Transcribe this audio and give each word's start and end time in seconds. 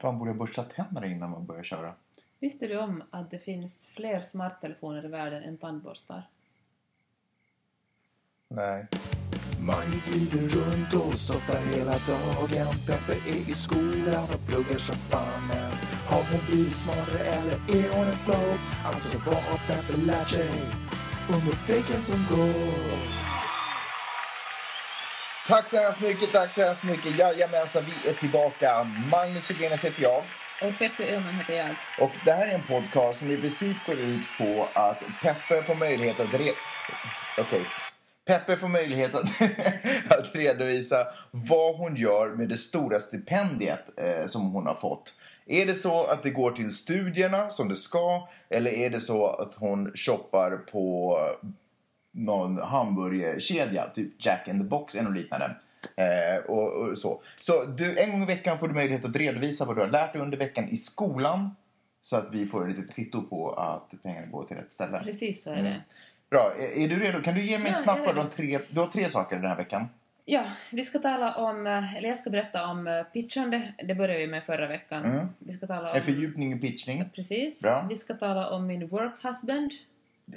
Fan, 0.00 0.18
borde 0.18 0.30
jag 0.30 0.38
borsta 0.38 0.62
tänderna 0.62 1.06
innan 1.06 1.30
man 1.30 1.46
börjar 1.46 1.62
köra? 1.62 1.94
Visste 2.38 2.66
du 2.66 2.78
om 2.78 3.02
att 3.10 3.30
det 3.30 3.38
finns 3.38 3.86
fler 3.86 4.20
smarttelefoner 4.20 5.04
i 5.04 5.08
världen 5.08 5.42
än 5.42 5.58
tandborstar? 5.58 6.28
Nej. 8.48 8.86
Mange 9.60 9.96
glider 10.06 10.48
runt 10.48 10.94
och 10.94 11.18
softar 11.18 11.60
hela 11.76 11.92
dagen 11.92 12.74
Peppe 12.86 13.12
är 13.12 13.50
i 13.50 13.52
skolan 13.52 14.24
och 14.34 14.46
pluggar 14.46 14.78
som 14.78 14.96
fan 14.96 15.48
men 15.48 15.72
Har 16.06 16.22
hon 16.32 16.40
blivit 16.46 16.74
smartare 16.74 17.18
eller 17.18 17.52
är 17.52 17.96
hon 17.96 18.06
en 18.06 18.16
flow? 18.16 18.58
Alltså 18.84 19.18
vad 19.26 19.34
har 19.34 19.58
Peppe 19.66 20.06
lärt 20.06 20.28
sig 20.28 20.50
under 21.28 21.66
veckan 21.66 22.00
som 22.00 22.36
gått? 22.36 23.49
Tack 25.50 25.68
så 25.68 25.76
hemskt 25.76 26.00
mycket, 26.00 26.32
tack 26.32 26.52
så 26.52 26.64
hemskt 26.64 26.84
mycket. 26.84 27.18
Jajamensan, 27.18 27.84
vi 27.84 28.10
är 28.10 28.14
tillbaka. 28.14 28.86
Magnus 29.10 29.50
Hygenius 29.50 29.84
heter 29.84 30.02
jag. 30.02 30.22
Och 30.62 30.78
Peppe 30.78 31.14
Öhman 31.14 31.34
heter 31.34 31.54
jag. 31.54 31.68
Och 32.00 32.10
det 32.24 32.32
här 32.32 32.46
är 32.46 32.54
en 32.54 32.62
podcast 32.62 33.20
som 33.20 33.30
i 33.30 33.36
princip 33.36 33.76
går 33.86 33.96
ut 33.96 34.22
på 34.38 34.68
att 34.72 35.02
Peppe 35.22 35.62
får 35.62 35.74
möjlighet 35.74 36.20
att... 36.20 36.26
Re- 36.26 36.52
Okej. 37.38 37.66
Peppe 38.26 38.56
får 38.56 38.68
möjlighet 38.68 39.14
att, 39.14 39.30
att 40.18 40.34
redovisa 40.34 41.06
vad 41.30 41.76
hon 41.76 41.96
gör 41.96 42.28
med 42.28 42.48
det 42.48 42.56
stora 42.56 43.00
stipendiet 43.00 43.84
eh, 43.96 44.26
som 44.26 44.52
hon 44.52 44.66
har 44.66 44.74
fått. 44.74 45.12
Är 45.46 45.66
det 45.66 45.74
så 45.74 46.04
att 46.04 46.22
det 46.22 46.30
går 46.30 46.50
till 46.50 46.72
studierna 46.72 47.50
som 47.50 47.68
det 47.68 47.74
ska 47.74 48.28
eller 48.50 48.70
är 48.70 48.90
det 48.90 49.00
så 49.00 49.26
att 49.26 49.54
hon 49.54 49.92
shoppar 49.94 50.56
på 50.56 51.18
någon 52.12 52.58
hamburgerkedja, 52.58 53.88
typ 53.94 54.26
Jack 54.26 54.48
in 54.48 54.58
the 54.58 54.64
Box 54.64 54.94
eller 54.94 55.04
något 55.08 55.16
liknande. 55.16 55.54
Eh, 55.96 56.44
och, 56.50 56.72
och 56.88 56.98
så. 56.98 57.22
så 57.36 57.64
du, 57.64 57.98
en 57.98 58.10
gång 58.10 58.22
i 58.22 58.26
veckan 58.26 58.58
får 58.58 58.68
du 58.68 58.74
möjlighet 58.74 59.04
att 59.04 59.16
redovisa 59.16 59.64
vad 59.64 59.76
du 59.76 59.80
har 59.80 59.88
lärt 59.88 60.12
dig 60.12 60.22
under 60.22 60.38
veckan 60.38 60.68
i 60.68 60.76
skolan. 60.76 61.56
Så 62.02 62.16
att 62.16 62.28
vi 62.34 62.46
får 62.46 62.68
ett 62.70 62.78
litet 62.78 62.94
kvitto 62.94 63.22
på 63.22 63.52
att 63.52 64.02
pengarna 64.02 64.26
går 64.26 64.44
till 64.44 64.56
rätt 64.56 64.72
ställe. 64.72 65.00
Precis 65.04 65.42
så 65.42 65.50
är 65.50 65.56
Mm. 65.56 65.64
det. 65.72 65.80
Bra, 66.30 66.52
är, 66.58 66.78
är 66.84 66.88
du 66.88 66.98
redo? 67.00 67.22
Kan 67.22 67.34
du 67.34 67.42
ge 67.44 67.58
mig 67.58 67.72
Ja, 67.72 67.74
snabbt 67.78 68.14
de 68.14 68.30
tre, 68.30 68.58
du 68.70 68.80
har 68.80 68.86
tre 68.86 69.10
saker 69.10 69.36
den 69.36 69.44
här 69.46 69.56
veckan. 69.56 69.88
Ja, 70.24 70.44
vi 70.72 70.84
ska 70.84 70.98
tala 70.98 71.34
om, 71.34 71.66
eller 71.66 72.08
jag 72.08 72.18
ska 72.18 72.30
berätta 72.30 72.66
om 72.66 72.86
eh, 72.86 73.02
pitchande. 73.02 73.72
Det 73.84 73.94
började 73.94 74.18
vi 74.20 74.26
med 74.26 74.44
förra 74.44 74.66
veckan. 74.68 75.04
Mm. 75.04 75.26
Vi 75.38 75.52
ska 75.52 75.66
tala 75.66 75.90
En 75.90 75.96
om... 75.96 76.02
fördjupning 76.02 76.52
i 76.52 76.58
pitchning. 76.58 77.04
Precis. 77.14 77.60
Bra. 77.62 77.86
Vi 77.88 77.96
ska 77.96 78.14
tala 78.14 78.50
om 78.50 78.66
min 78.66 78.88
work 78.88 79.24
husband. 79.24 79.70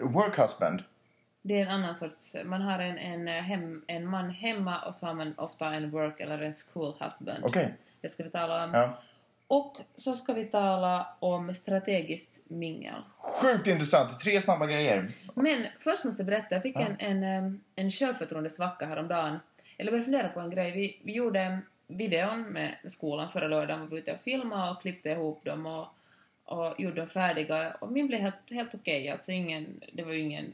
Work 0.01 0.39
husband. 0.39 0.81
Det 1.45 1.57
är 1.57 1.61
en 1.61 1.71
annan 1.71 1.95
sorts... 1.95 2.35
Man 2.45 2.61
har 2.61 2.79
en, 2.79 2.97
en, 2.97 3.27
eh, 3.27 3.33
hem, 3.43 3.83
en 3.87 4.05
man 4.07 4.29
hemma 4.29 4.81
och 4.81 4.95
så 4.95 5.05
har 5.05 5.13
man 5.13 5.33
ofta 5.37 5.73
en 5.73 5.91
work 5.91 6.19
eller 6.19 6.41
en 6.41 6.53
school 6.53 6.93
husband. 6.99 7.43
Okej. 7.43 7.73
Det 8.01 8.09
ska 8.09 8.23
vi 8.23 8.29
tala 8.29 8.63
om. 8.65 8.73
Ja. 8.73 8.97
Och 9.47 9.77
så 9.97 10.15
ska 10.15 10.33
vi 10.33 10.45
tala 10.45 11.07
om 11.19 11.53
strategiskt 11.53 12.41
mingel. 12.47 12.95
Sjukt 13.41 13.67
intressant. 13.67 14.19
Tre 14.19 14.41
snabba 14.41 14.65
grejer. 14.65 15.07
Men 15.33 15.65
först 15.79 16.03
måste 16.03 16.21
jag 16.21 16.25
berätta, 16.25 16.55
jag 16.55 16.61
fick 16.61 16.75
Ja. 16.75 16.87
en, 16.99 17.23
en, 17.23 17.61
en 17.75 17.91
självförtroendesvacka 17.91 18.85
häromdagen. 18.85 19.39
Eller 19.77 19.91
började 19.91 20.05
fundera 20.05 20.29
på 20.29 20.39
en 20.39 20.49
grej. 20.49 20.71
Vi, 20.71 20.99
vi 21.03 21.13
gjorde 21.13 21.59
videon 21.87 22.41
med 22.43 22.75
skolan 22.85 23.31
förra 23.31 23.47
lördagen. 23.47 23.81
Vi 23.81 23.87
var 23.87 23.97
ute 23.97 24.13
och 24.13 24.21
filmade 24.21 24.71
och 24.71 24.81
klippte 24.81 25.09
ihop 25.09 25.45
dem 25.45 25.65
och, 25.65 25.87
och 26.45 26.79
gjorde 26.79 26.95
dem 26.95 27.07
färdiga. 27.07 27.73
Och 27.79 27.91
min 27.91 28.07
blev 28.07 28.19
helt, 28.19 28.35
helt 28.49 28.75
okej. 28.75 29.09
Alltså 29.09 29.31
ingen, 29.31 29.81
det 29.93 30.03
var 30.03 30.13
ju 30.13 30.19
ingen... 30.19 30.53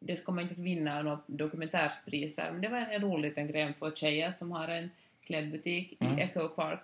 Det 0.00 0.24
kommer 0.24 0.42
inte 0.42 0.52
att 0.54 0.58
vinna 0.58 1.02
några 1.02 1.18
dokumentärspriser, 1.26 2.50
men 2.52 2.60
det 2.60 2.68
var 2.68 2.78
en, 2.78 3.00
rolig 3.02 3.28
liten 3.28 3.46
grej 3.46 3.64
om 3.66 3.72
två 3.74 3.90
tjejer 3.94 4.30
som 4.30 4.52
har 4.52 4.68
en 4.68 4.90
klädbutik 5.24 5.96
Mm. 6.00 6.18
i 6.18 6.22
Echo 6.22 6.48
Park. 6.48 6.80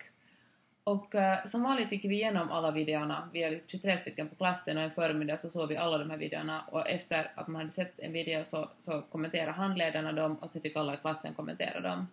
Och 0.84 1.14
eh, 1.14 1.44
som 1.44 1.62
vanligt 1.62 1.92
gick 1.92 2.04
vi 2.04 2.14
igenom 2.14 2.50
alla 2.50 2.70
videorna. 2.70 3.28
Vi 3.32 3.42
är 3.42 3.60
23 3.66 3.96
stycken 3.98 4.28
på 4.28 4.34
klassen 4.34 4.76
och 4.76 4.82
en 4.82 4.90
förmiddag 4.90 5.36
så 5.36 5.50
såg 5.50 5.68
vi 5.68 5.76
alla 5.76 5.98
de 5.98 6.10
här 6.10 6.16
videorna 6.16 6.62
och 6.70 6.88
efter 6.88 7.30
att 7.34 7.46
man 7.48 7.56
hade 7.60 7.70
sett 7.70 7.98
en 8.00 8.12
video 8.12 8.44
så, 8.44 8.68
så 8.78 9.02
kommenterade 9.02 9.52
handledarna 9.52 10.12
dem 10.12 10.34
och 10.36 10.50
så 10.50 10.60
fick 10.60 10.76
alla 10.76 10.94
i 10.94 10.96
klassen 10.96 11.34
kommentera 11.34 11.80
dem. 11.80 12.06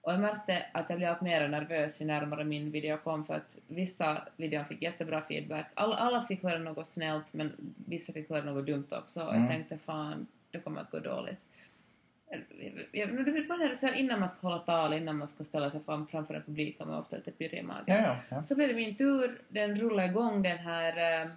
Och 0.00 0.12
jag 0.12 0.20
märkte 0.20 0.66
att 0.72 0.90
jag 0.90 0.98
blev 0.98 1.10
allt 1.10 1.20
mer 1.20 1.48
nervös 1.48 2.00
ju 2.02 2.04
närmare 2.06 2.44
min 2.44 2.70
video 2.70 2.96
kom 2.96 3.24
för 3.24 3.34
att 3.34 3.56
vissa 3.66 4.22
videor 4.36 4.64
fick 4.64 4.82
jättebra 4.82 5.22
feedback. 5.22 5.66
Alla, 5.74 5.96
alla 5.96 6.22
fick 6.22 6.42
höra 6.42 6.58
något 6.58 6.86
snällt 6.86 7.32
men 7.34 7.52
vissa 7.86 8.12
fick 8.12 8.30
höra 8.30 8.44
något 8.44 8.66
dumt 8.66 8.86
också 8.90 9.22
och 9.22 9.30
Mm. 9.34 9.42
jag 9.42 9.50
tänkte 9.52 9.78
fan, 9.78 10.26
det 10.50 10.58
kommer 10.58 10.80
att 10.80 10.90
gå 10.90 10.98
dåligt. 10.98 11.44
Jag, 12.92 13.10
är 13.10 13.74
så 13.74 13.86
här, 13.86 13.94
innan 13.94 14.20
man 14.20 14.28
ska 14.28 14.46
hålla 14.48 14.58
tal, 14.58 14.92
innan 14.92 15.16
man 15.16 15.28
ska 15.28 15.44
ställa 15.44 15.70
sig 15.70 15.80
fram, 15.84 16.06
framför 16.06 16.34
en 16.34 16.42
publik 16.42 16.78
har 16.78 16.86
man 16.86 16.98
ofta 16.98 17.16
lite 17.16 17.30
pirr 17.30 17.54
i 17.54 17.62
magen. 17.62 17.82
Ja, 18.04 18.16
ja. 18.30 18.42
Så 18.42 18.54
blev 18.54 18.68
det 18.68 18.74
min 18.74 18.96
tur. 18.96 19.40
Den 19.48 19.80
rullade 19.80 20.08
igång 20.08 20.42
den 20.42 20.58
här 20.58 21.22
eh, 21.22 21.28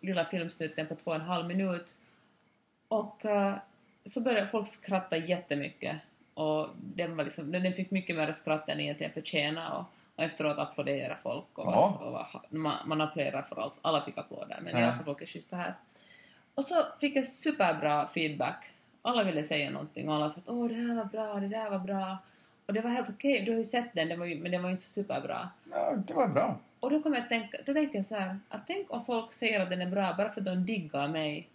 lilla 0.00 0.24
filmsnutten 0.24 0.86
på 0.86 0.94
två 0.94 1.10
och 1.10 1.14
en 1.14 1.20
halv 1.22 1.46
minut. 1.46 1.94
Och 2.88 3.24
eh, 3.24 3.54
så 4.04 4.20
började 4.20 4.46
folk 4.46 4.68
skratta 4.68 5.16
jättemycket. 5.16 5.96
Och 6.34 6.68
den, 6.76 7.16
var 7.16 7.24
liksom, 7.24 7.52
den 7.52 7.72
fick 7.72 7.90
mycket 7.90 8.16
mer 8.16 8.32
skratt 8.32 8.68
än 8.68 8.80
egentligen 8.80 9.12
förtjänade. 9.12 9.76
Och, 9.76 9.84
och 10.16 10.24
efteråt 10.24 10.58
applåderade 10.58 11.16
folk. 11.22 11.58
Och, 11.58 11.66
Ja. 11.72 11.98
och, 12.02 12.12
var- 12.12 12.42
man, 12.58 12.88
man 12.88 13.00
applåderar 13.00 13.42
för 13.42 13.62
allt. 13.62 13.74
Alla 13.82 14.04
fick 14.04 14.18
applåder. 14.18 14.58
Men 14.62 14.72
Ja. 14.72 14.80
i 14.80 14.82
alla 14.84 14.92
fall 14.96 15.04
folk 15.04 15.22
är 15.22 15.26
schyssta 15.26 15.56
här. 15.56 15.74
Och 16.54 16.64
så 16.64 16.74
fick 17.00 17.16
jag 17.16 17.26
superbra 17.26 18.06
feedback. 18.06 18.64
Alla 19.02 19.24
ville 19.24 19.44
säga 19.44 19.70
någonting 19.70 20.08
och 20.08 20.14
alla 20.14 20.30
sa 20.30 20.40
att 20.40 20.48
åh 20.48 20.68
det 20.68 20.74
här 20.74 20.94
var 20.94 21.04
bra, 21.04 21.40
det 21.40 21.48
där 21.48 21.70
var 21.70 21.78
bra. 21.78 22.18
Och 22.66 22.72
det 22.74 22.80
var 22.80 22.90
helt 22.90 23.08
okej, 23.10 23.44
du 23.44 23.50
har 23.50 23.58
ju 23.58 23.64
sett 23.64 23.94
den, 23.94 24.08
den 24.08 24.18
var 24.18 24.26
ju, 24.26 24.38
men 24.38 24.52
den 24.52 24.62
var 24.62 24.68
ju 24.68 24.72
inte 24.72 24.84
så 24.84 24.90
superbra. 24.90 25.48
ja, 25.70 25.94
det 26.06 26.14
var 26.14 26.28
bra. 26.28 26.58
Och 26.80 26.90
då 26.90 27.02
kom 27.02 27.14
jag 27.14 27.28
tänka, 27.28 27.58
då 27.66 27.74
tänkte 27.74 27.98
jag 27.98 28.06
så 28.06 28.16
här, 28.16 28.38
att 28.48 28.66
tänk 28.66 28.92
om 28.92 29.04
folk 29.04 29.32
säger 29.32 29.60
att 29.60 29.70
den 29.70 29.80
är 29.82 29.86
bra 29.90 30.14
bara 30.18 30.32
för 30.32 30.40
att 30.40 30.46
de 30.46 30.66
diggar 30.66 31.08
mig 31.08 31.48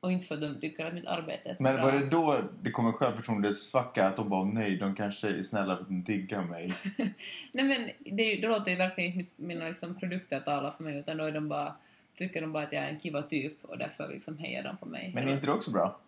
och 0.00 0.12
inte 0.12 0.26
för 0.26 0.34
att 0.34 0.40
de 0.40 0.60
tycker 0.60 0.86
att 0.86 0.94
mitt 0.94 1.06
arbete 1.06 1.48
är 1.48 1.54
så 1.54 1.62
Men 1.62 1.74
bra. 1.74 1.84
var 1.84 1.92
det 1.92 2.06
då 2.08 2.42
det 2.62 2.70
kom 2.70 2.86
en 2.86 2.92
självförtroendesvacka 2.92 4.06
att 4.06 4.16
de 4.16 4.28
bara 4.28 4.44
nej, 4.44 4.76
de 4.76 4.94
kanske 4.96 5.28
är 5.28 5.42
snälla 5.42 5.76
för 5.76 5.82
att 5.82 5.88
de 5.88 6.02
diggar 6.02 6.42
mig? 6.42 6.72
Nej 7.52 7.64
men 7.64 7.90
det, 8.16 8.40
då 8.40 8.48
låter 8.48 8.70
ju 8.70 8.76
verkligen 8.76 9.20
inte 9.20 9.32
mina 9.36 9.68
liksom, 9.68 9.94
produkter 9.98 10.40
tala 10.40 10.72
för 10.72 10.84
mig 10.84 10.98
utan 10.98 11.16
då 11.16 11.24
är 11.24 11.32
de 11.32 11.48
bara, 11.48 11.74
tycker 12.16 12.40
de 12.40 12.52
bara 12.52 12.64
att 12.64 12.72
jag 12.72 12.84
är 12.84 12.88
en 12.88 13.00
kiva 13.00 13.22
typ 13.22 13.64
och 13.64 13.78
därför 13.78 14.08
liksom 14.08 14.38
hejar 14.38 14.62
de 14.62 14.76
på 14.76 14.86
mig. 14.86 15.10
Men 15.14 15.28
är 15.28 15.32
inte 15.32 15.46
det 15.46 15.52
också 15.52 15.70
bra? 15.70 15.98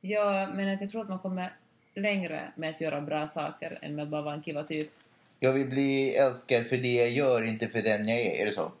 Ja, 0.00 0.48
men 0.54 0.74
att 0.74 0.80
jag 0.80 0.90
tror 0.90 1.02
att 1.02 1.08
man 1.08 1.18
kommer 1.18 1.52
längre 1.94 2.52
med 2.56 2.70
att 2.70 2.80
göra 2.80 3.00
bra 3.00 3.28
saker 3.28 3.78
än 3.82 3.94
med 3.94 4.02
att 4.02 4.08
bara 4.08 4.22
vara 4.22 4.34
en 4.34 4.42
kiva 4.42 4.64
typ. 4.64 4.90
Jag 5.40 5.52
vill 5.52 5.68
bli 5.68 6.14
älskad 6.14 6.66
för 6.66 6.76
det 6.76 6.94
jag 6.94 7.10
gör, 7.10 7.44
inte 7.44 7.68
för 7.68 7.82
den 7.82 8.08
jag 8.08 8.20
är. 8.20 8.42
Är 8.42 8.46
det 8.46 8.52
så? 8.52 8.72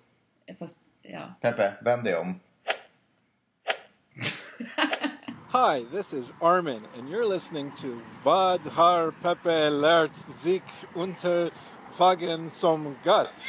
Fast, 0.58 0.78
ja. 1.02 1.34
Peppe, 1.40 1.72
vänd 1.80 2.04
dig 2.04 2.16
om. 2.16 2.40
Hi, 5.52 5.84
this 5.92 6.12
is 6.12 6.32
Armin, 6.40 6.82
and 6.98 7.08
you're 7.08 7.32
listening 7.32 7.72
to 7.80 8.00
Vad 8.24 8.60
har 8.60 9.10
Pepe 9.10 9.70
lärt 9.70 10.14
sich 10.14 10.62
unter 10.94 11.50
Fagen 11.92 12.50
som 12.50 12.96
Gott? 13.04 13.48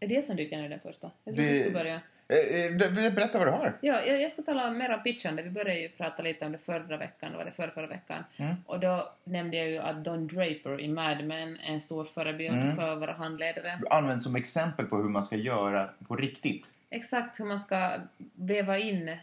Är 0.00 0.08
det 0.08 0.22
som 0.22 0.36
du 0.36 0.42
i 0.42 0.48
den 0.68 0.80
första? 0.80 1.10
Jag 1.24 1.34
tror 1.34 1.44
Det- 1.46 1.52
du 1.52 1.62
ska 1.62 1.70
börja. 1.72 2.00
Eh, 2.30 2.36
eh, 2.64 2.72
ber- 2.76 3.10
Berätta 3.10 3.38
vad 3.38 3.46
du 3.46 3.50
har. 3.52 3.72
Ja, 3.80 4.02
jag, 4.02 4.32
ska 4.32 4.42
tala 4.42 4.70
mer 4.70 4.94
om 4.94 5.02
pitchande. 5.02 5.42
Vi 5.42 5.50
började 5.50 5.80
ju 5.80 5.88
prata 5.88 6.22
lite 6.22 6.46
om 6.46 6.52
det 6.52 6.58
förra 6.58 6.96
veckan, 6.96 7.32
var 7.36 7.44
det 7.44 7.50
förra, 7.50 7.70
förra 7.70 7.86
veckan. 7.86 8.24
Mm. 8.36 8.54
Och 8.66 8.80
då 8.80 9.12
nämnde 9.24 9.56
jag 9.56 9.68
ju 9.68 9.78
att 9.78 10.04
Don 10.04 10.26
Draper 10.26 10.80
i 10.80 10.88
Mad 10.88 11.24
Men 11.24 11.58
är 11.60 11.72
en 11.72 11.80
stor 11.80 12.04
förebild 12.04 12.54
Mm. 12.62 12.76
för 12.76 12.94
våra 12.96 13.12
handledare. 13.12 13.78
Du 13.80 13.88
används 13.88 14.24
som 14.24 14.36
exempel 14.36 14.86
på 14.86 14.96
hur 14.96 15.08
man 15.08 15.22
ska 15.22 15.36
göra 15.36 15.88
på 16.08 16.16
riktigt. 16.16 16.72
Exakt 16.90 17.40
hur 17.40 17.44
man 17.44 17.60
ska 17.60 17.92
väva 18.34 18.78
in... 18.78 19.16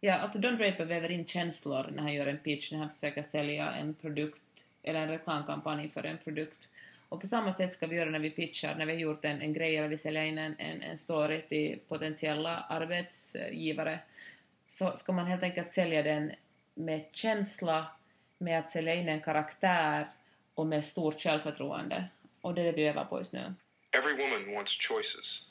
Ja, 0.00 0.14
alltså 0.14 0.38
Don 0.38 0.56
Draper 0.56 0.84
väver 0.84 1.10
in 1.10 1.26
känslor 1.26 1.90
när 1.94 2.02
han 2.02 2.14
gör 2.14 2.26
en 2.26 2.38
pitch, 2.38 2.72
när 2.72 2.78
han 2.78 2.90
försöker 2.90 3.22
sälja 3.22 3.70
en 3.72 3.94
produkt 3.94 4.42
eller 4.82 5.00
en 5.00 5.08
reklamkampanj 5.08 5.90
för 5.94 6.02
en 6.06 6.18
produkt. 6.18 6.68
Och 7.10 7.20
på 7.20 7.26
samma 7.26 7.52
sätt 7.52 7.72
ska 7.72 7.86
vi 7.86 7.96
göra 7.96 8.10
när 8.10 8.18
vi 8.18 8.30
pitchar, 8.30 8.74
när 8.74 8.86
vi 8.86 8.92
har 8.92 9.00
gjort 9.00 9.24
en, 9.24 9.42
en 9.42 9.52
grej 9.52 9.76
eller 9.76 9.88
vi 9.88 9.98
säljer 9.98 10.22
in 10.22 10.38
en, 10.38 10.54
en, 10.58 10.82
en 10.82 10.98
story 10.98 11.42
till 11.42 11.78
potentiella 11.88 12.60
arbetsgivare. 12.68 13.98
Så 14.66 14.96
ska 14.96 15.12
man 15.12 15.26
helt 15.26 15.42
enkelt 15.42 15.72
sälja 15.72 16.02
den 16.02 16.32
med 16.74 17.04
känsla, 17.12 17.86
med 18.38 18.58
att 18.58 18.70
sälja 18.70 18.94
in 18.94 19.08
en 19.08 19.20
karaktär 19.20 20.08
och 20.54 20.66
med 20.66 20.84
stort 20.84 21.20
självförtroende. 21.20 22.08
Och 22.40 22.54
det 22.54 22.60
är 22.60 22.64
det 22.64 22.72
vi 22.72 22.86
övar 22.86 23.04
på 23.04 23.18
just 23.18 23.32
nu. 23.32 23.54
Every 23.90 24.16
woman 24.16 24.54
wants 24.54 24.78
choices. 24.88 25.44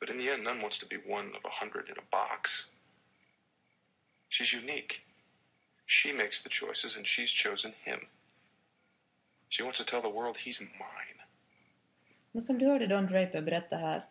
But 0.00 0.10
in 0.10 0.18
the 0.18 0.30
end, 0.30 0.44
none 0.44 0.62
wants 0.62 0.78
to 0.78 0.86
be 0.86 0.96
one 1.12 1.28
of 1.36 1.44
a 1.44 1.50
hundred 1.60 1.88
in 1.88 1.98
a 1.98 2.06
box. 2.10 2.66
She's 4.30 4.54
unique. 4.62 4.94
She 5.86 6.12
makes 6.12 6.42
the 6.42 6.48
choices 6.48 6.96
and 6.96 7.06
she's 7.06 7.30
chosen 7.44 7.72
him. 7.84 8.00
She 9.50 9.62
wants 9.64 9.84
to 9.84 9.90
tell 9.90 10.02
the 10.02 10.08
world 10.18 10.36
he's 10.36 10.60
mine. 10.60 11.22
Men 12.32 12.42
som 12.42 12.58
du 12.58 12.66
hörde 12.66 12.86
Don 12.86 13.06
Draper 13.06 13.40
berätta 13.42 13.76
här 13.76 14.04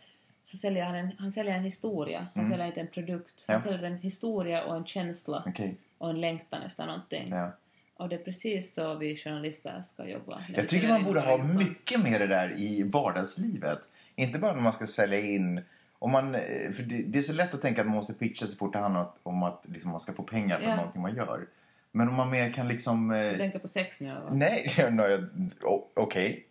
så 0.43 0.57
säljer 0.57 0.83
han 0.85 0.95
en, 0.95 1.11
han 1.19 1.31
säljer 1.31 1.55
en 1.55 1.63
historia. 1.63 2.27
Han 2.35 2.45
säljer 2.47 2.65
inte 2.65 2.79
en 2.81 2.87
produkt. 2.87 3.43
Han 3.47 3.55
Mm. 3.55 3.65
Ja. 3.67 3.71
säljer 3.73 3.91
en 3.91 3.97
historia 3.97 4.63
och 4.63 4.75
en 4.75 4.85
känsla 4.85 5.43
Okej. 5.47 5.77
och 5.97 6.09
en 6.09 6.21
längtan 6.21 6.61
efter 6.61 6.85
någonting. 6.85 7.29
Ja. 7.29 7.51
Och 7.95 8.09
det 8.09 8.15
är 8.15 8.19
precis 8.19 8.73
så 8.73 8.95
vi 8.95 9.17
journalister 9.17 9.83
ska 9.93 10.07
jobba. 10.09 10.43
Jag 10.55 10.69
tycker 10.69 10.87
man 10.89 11.03
borde 11.03 11.19
ha 11.19 11.37
mycket 11.37 12.03
mer 12.03 12.19
det 12.19 12.27
där 12.27 12.51
i 12.59 12.83
vardagslivet. 12.83 13.79
Inte 14.15 14.39
bara 14.39 14.55
när 14.55 14.61
man 14.61 14.73
ska 14.73 14.85
sälja 14.87 15.19
in. 15.19 15.61
Om 15.99 16.11
man, 16.11 16.35
eh, 16.35 16.71
för 16.71 16.83
det, 16.83 17.03
det 17.03 17.17
är 17.19 17.23
så 17.23 17.33
lätt 17.33 17.53
att 17.53 17.61
tänka 17.61 17.81
att 17.81 17.87
man 17.87 17.95
måste 17.95 18.13
pitcha 18.13 18.45
så 18.47 18.57
fort 18.57 18.73
det 18.73 18.79
handlar 18.79 19.07
om 19.23 19.43
att 19.43 19.65
liksom, 19.69 19.91
man 19.91 19.99
ska 19.99 20.13
få 20.13 20.23
pengar 20.23 20.59
för 20.59 20.65
Ja. 20.67 20.75
någonting 20.75 21.01
man 21.01 21.15
gör. 21.15 21.47
Men 21.97 22.09
om 22.09 22.15
man 22.15 22.29
mer 22.29 22.53
kan 22.53 22.67
liksom... 22.67 23.07
Du 23.09 23.15
Eh, 23.17 23.37
tänker 23.37 23.59
på 23.59 23.67
sex 23.67 24.01
nu 24.01 24.13
va? 24.13 24.29
nej, 24.31 24.67
no, 24.91 25.01
jag, 25.03 25.19
o- 25.63 25.91
okej. 25.95 26.47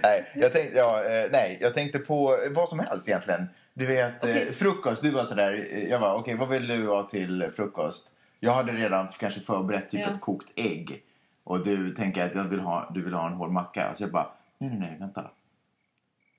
nej, 0.02 0.32
jag 0.34 0.52
tänkte, 0.52 0.76
ja, 0.78 1.04
eh, 1.04 1.30
nej, 1.32 1.58
jag 1.60 1.74
tänkte 1.74 1.98
på 1.98 2.38
vad 2.54 2.68
som 2.68 2.78
helst 2.78 3.08
egentligen. 3.08 3.46
Du 3.74 3.86
vet, 3.86 4.24
eh, 4.24 4.30
Okej. 4.30 4.52
frukost. 4.52 5.02
Du 5.02 5.10
var 5.10 5.24
sådär, 5.24 5.68
eh, 5.72 5.88
jag 5.88 5.98
var 5.98 6.14
okej, 6.14 6.34
vad 6.36 6.48
vill 6.48 6.66
du 6.66 6.88
ha 6.88 7.02
till 7.02 7.48
frukost? 7.56 8.12
Jag 8.40 8.52
hade 8.54 8.72
redan 8.72 9.08
kanske 9.08 9.40
förberett 9.40 9.90
typ 9.90 10.00
Ja. 10.00 10.10
ett 10.12 10.20
kokt 10.20 10.48
ägg. 10.56 11.02
Och 11.44 11.64
du 11.64 11.94
tänker 11.94 12.22
att 12.22 12.34
jag 12.34 12.44
vill 12.44 12.60
ha, 12.60 12.90
du 12.94 13.02
vill 13.02 13.14
ha 13.14 13.26
en 13.26 13.32
hård 13.32 13.50
macka. 13.50 13.94
Så 13.94 14.02
jag 14.02 14.10
bara, 14.12 14.30
nej, 14.58 14.70
nej, 14.70 14.78
nej, 14.78 14.96
vänta. 15.00 15.30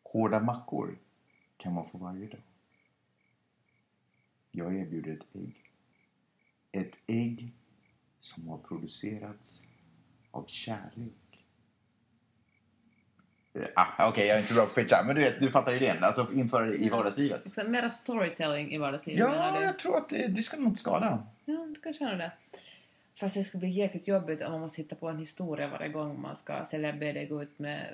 Hårda 0.03 0.39
mackor 0.39 0.97
kan 1.57 1.73
man 1.73 1.85
få 1.91 1.97
varje 1.97 2.27
dag. 2.27 2.39
Jag 4.57 4.75
erbjuder 4.75 5.12
ett 5.13 5.25
ägg. 5.36 5.56
Ett 6.71 6.98
ägg 7.07 7.51
som 8.19 8.48
har 8.48 8.57
producerats 8.57 9.63
av 10.31 10.45
kärlek. 10.48 11.13
Eh, 13.54 13.62
Ah, 13.75 14.09
Okej, 14.09 14.27
jag 14.27 14.38
är 14.38 14.42
inte 14.42 14.54
bra 14.54 14.65
på 14.65 14.74
pitcha, 14.74 15.04
men 15.06 15.15
du, 15.15 15.21
vet, 15.21 15.39
du 15.39 15.51
fattar 15.51 15.74
idén. 15.74 15.98
Alltså 16.04 16.27
införa 16.33 16.65
det 16.65 16.75
i 16.77 16.89
vardagslivet. 16.89 17.42
Liksom 17.45 17.71
mera 17.71 17.89
storytelling 17.89 18.71
i 18.71 18.77
vardagslivet 18.77 19.19
Ja, 19.19 19.56
du? 19.59 19.63
jag 19.65 19.80
tror 19.80 19.98
att 19.98 20.09
det, 20.09 20.27
det 20.27 20.42
ska 20.42 20.57
nog 20.57 20.68
inte 20.68 20.80
skada. 20.80 21.27
Ja, 21.45 21.53
det 21.74 21.80
kanske 21.83 22.06
är 22.06 22.15
det. 22.18 22.31
Fast 23.19 23.36
det 23.36 23.44
skulle 23.44 23.60
bli 23.60 23.69
jäkligt 23.69 24.07
jobbigt 24.07 24.42
om 24.42 24.51
man 24.51 24.62
måste 24.62 24.81
hitta 24.81 24.95
på 24.95 25.10
en 25.10 25.18
historia 25.18 25.68
varje 25.68 25.89
gång 25.89 26.21
man 26.21 26.36
ska 26.36 26.65
sälja 26.65 26.94
BD, 26.94 27.30
gå 27.30 27.44
ut 27.44 27.60
med 27.60 27.94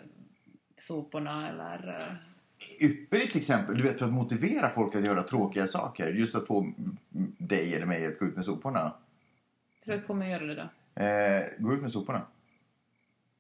soporna 0.78 1.50
eller... 1.50 2.18
Ypperligt 2.80 3.36
exempel, 3.36 3.78
du 3.78 3.84
vet, 3.84 4.00
för 4.00 4.06
att 4.06 4.14
motivera 4.14 4.70
folk 4.70 4.96
att 4.96 5.06
göra 5.06 5.24
tråkiga 5.24 5.68
saker. 5.68 6.08
Just 6.08 6.36
att 6.36 6.48
få 6.48 6.74
dig 7.38 7.76
eller 7.76 7.86
mig 7.86 8.06
att 8.06 8.20
gå 8.20 8.26
ut 8.26 8.36
med 8.36 8.46
soporna. 8.46 8.94
Så 9.82 10.00
får 10.00 10.14
man 10.14 10.30
göra 10.30 10.46
det 10.46 10.56
då. 10.56 11.02
Eh, 11.04 11.44
gå 11.58 11.74
ut 11.74 11.82
med 11.82 11.92
soporna. 11.92 12.22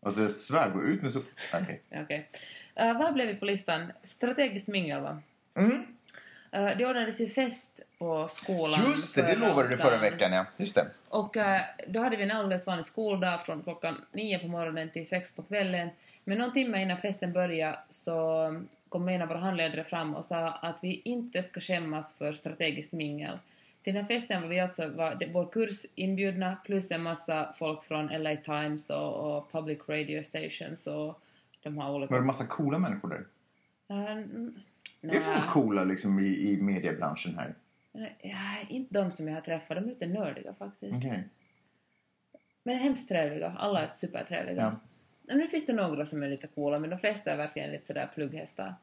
Alltså, 0.01 0.21
jag 0.21 0.31
svär, 0.31 0.69
gå 0.69 0.83
ut 0.83 1.01
med 1.01 1.13
soporna. 1.13 1.63
Okej. 1.63 1.81
Ja, 1.89 2.01
Okej. 2.03 2.29
Eh, 2.75 2.97
vad 2.97 3.13
blev 3.13 3.27
vi 3.27 3.35
på 3.35 3.45
listan? 3.45 3.91
Strategiskt 4.03 4.67
mingel, 4.67 5.01
va? 5.01 5.21
Mm. 5.53 5.83
Eh, 6.53 6.77
det 6.77 6.85
ordnades 6.85 7.21
ju 7.21 7.29
fest 7.29 7.81
på 7.97 8.27
skolan. 8.27 8.79
Just 8.89 9.15
det, 9.15 9.21
det 9.21 9.35
lovade 9.35 9.69
du 9.69 9.77
förra 9.77 9.97
veckan, 9.97 10.33
ja. 10.33 10.45
Just 10.57 10.75
det. 10.75 10.87
Och 11.09 11.37
eh, 11.37 11.61
då 11.87 11.99
hade 11.99 12.17
vi 12.17 12.23
en 12.23 12.31
alldeles 12.31 12.67
vanlig 12.67 12.85
skoldag 12.85 13.45
från 13.45 13.63
klockan 13.63 14.05
nio 14.11 14.39
på 14.39 14.47
morgonen 14.47 14.89
till 14.89 15.07
sex 15.07 15.35
på 15.35 15.43
kvällen. 15.43 15.89
Men 16.23 16.37
någon 16.37 16.53
timme 16.53 16.81
innan 16.81 16.97
festen 16.97 17.33
började 17.33 17.79
så 17.89 18.47
kom 18.89 19.09
en 19.09 19.21
av 19.21 19.27
våra 19.27 19.39
handledare 19.39 19.83
fram 19.83 20.15
och 20.15 20.25
sa 20.25 20.47
att 20.47 20.79
vi 20.81 21.01
inte 21.05 21.43
ska 21.43 21.61
skämmas 21.61 22.17
för 22.17 22.31
strategiskt 22.31 22.91
mingel. 22.91 23.39
Till 23.83 23.93
den 23.93 24.03
här 24.03 24.07
festen 24.07 24.41
var 24.41 24.49
vi 24.49 24.59
alltså 24.59 24.87
var 24.87 25.31
vår 25.33 25.45
kurs 25.51 25.85
inbjudna 25.95 26.57
plus 26.65 26.91
en 26.91 27.03
massa 27.03 27.53
folk 27.57 27.83
från 27.83 28.05
LA 28.07 28.35
Times 28.35 28.89
och, 28.89 29.37
och 29.37 29.51
Public 29.51 29.79
Radio 29.87 30.23
Stations 30.23 30.87
och 30.87 31.21
de 31.63 31.77
har 31.77 31.91
olika... 31.91 32.13
Var 32.13 32.19
det 32.19 32.25
massa 32.25 32.45
coola 32.45 32.79
människor 32.79 33.09
där? 33.09 33.25
Eh, 33.89 34.25
Det 35.11 35.17
är 35.17 35.21
folk 35.21 35.47
coola 35.47 35.83
liksom 35.83 36.19
i, 36.19 36.51
i 36.51 36.61
mediebranschen 36.61 37.35
här. 37.37 37.55
Ja, 38.21 38.57
inte 38.69 38.93
de 38.93 39.11
som 39.11 39.27
jag 39.27 39.35
har 39.35 39.41
träffat, 39.41 39.77
de 39.77 39.83
är 39.83 39.87
lite 39.87 40.07
nördiga 40.07 40.53
faktiskt. 40.53 40.97
Okej. 40.97 41.23
Men 42.63 42.77
hemskt 42.77 43.07
trevliga, 43.07 43.55
alla 43.59 43.81
är 43.81 43.87
supertrevliga. 43.87 44.61
Ja. 44.61 44.75
Men 45.21 45.37
nu 45.37 45.47
finns 45.47 45.65
det 45.65 45.73
några 45.73 46.05
som 46.05 46.23
är 46.23 46.29
lite 46.29 46.47
coola, 46.47 46.79
men 46.79 46.89
de 46.89 46.99
flesta 46.99 47.31
är 47.31 47.37
verkligen 47.37 47.71
lite 47.71 47.85
sådär 47.85 48.09
plugghästar. 48.13 48.75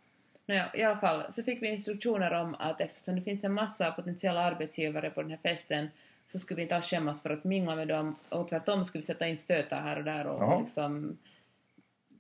Nåja, 0.47 0.71
i 0.75 0.83
alla 0.83 1.01
fall 1.01 1.33
så 1.33 1.43
fick 1.43 1.63
vi 1.63 1.69
instruktioner 1.69 2.33
om 2.33 2.55
att 2.55 2.81
eftersom 2.81 3.17
det 3.17 3.23
finns 3.23 3.45
en 3.45 3.53
massa 3.53 3.91
potentiella 3.93 4.41
arbetsgivare 4.41 5.11
på 5.11 5.23
den 5.23 5.31
här 5.31 5.39
festen 5.43 5.89
så 6.27 6.39
skulle 6.39 6.57
vi 6.57 6.63
inte 6.63 6.77
alls 6.77 6.87
skämmas 6.87 7.23
för 7.23 7.31
att 7.31 7.45
mingla 7.45 7.77
med 7.77 7.89
dem 7.89 8.17
och 8.29 8.49
tvärtom 8.49 8.85
skulle 8.85 9.01
vi 9.01 9.07
sätta 9.07 9.29
in 9.29 9.37
stötar 9.37 9.81
här 9.81 9.99
och 9.99 10.05
där 10.05 10.27
och 10.27 10.43
Jaha. 10.43 10.61
liksom 10.61 11.19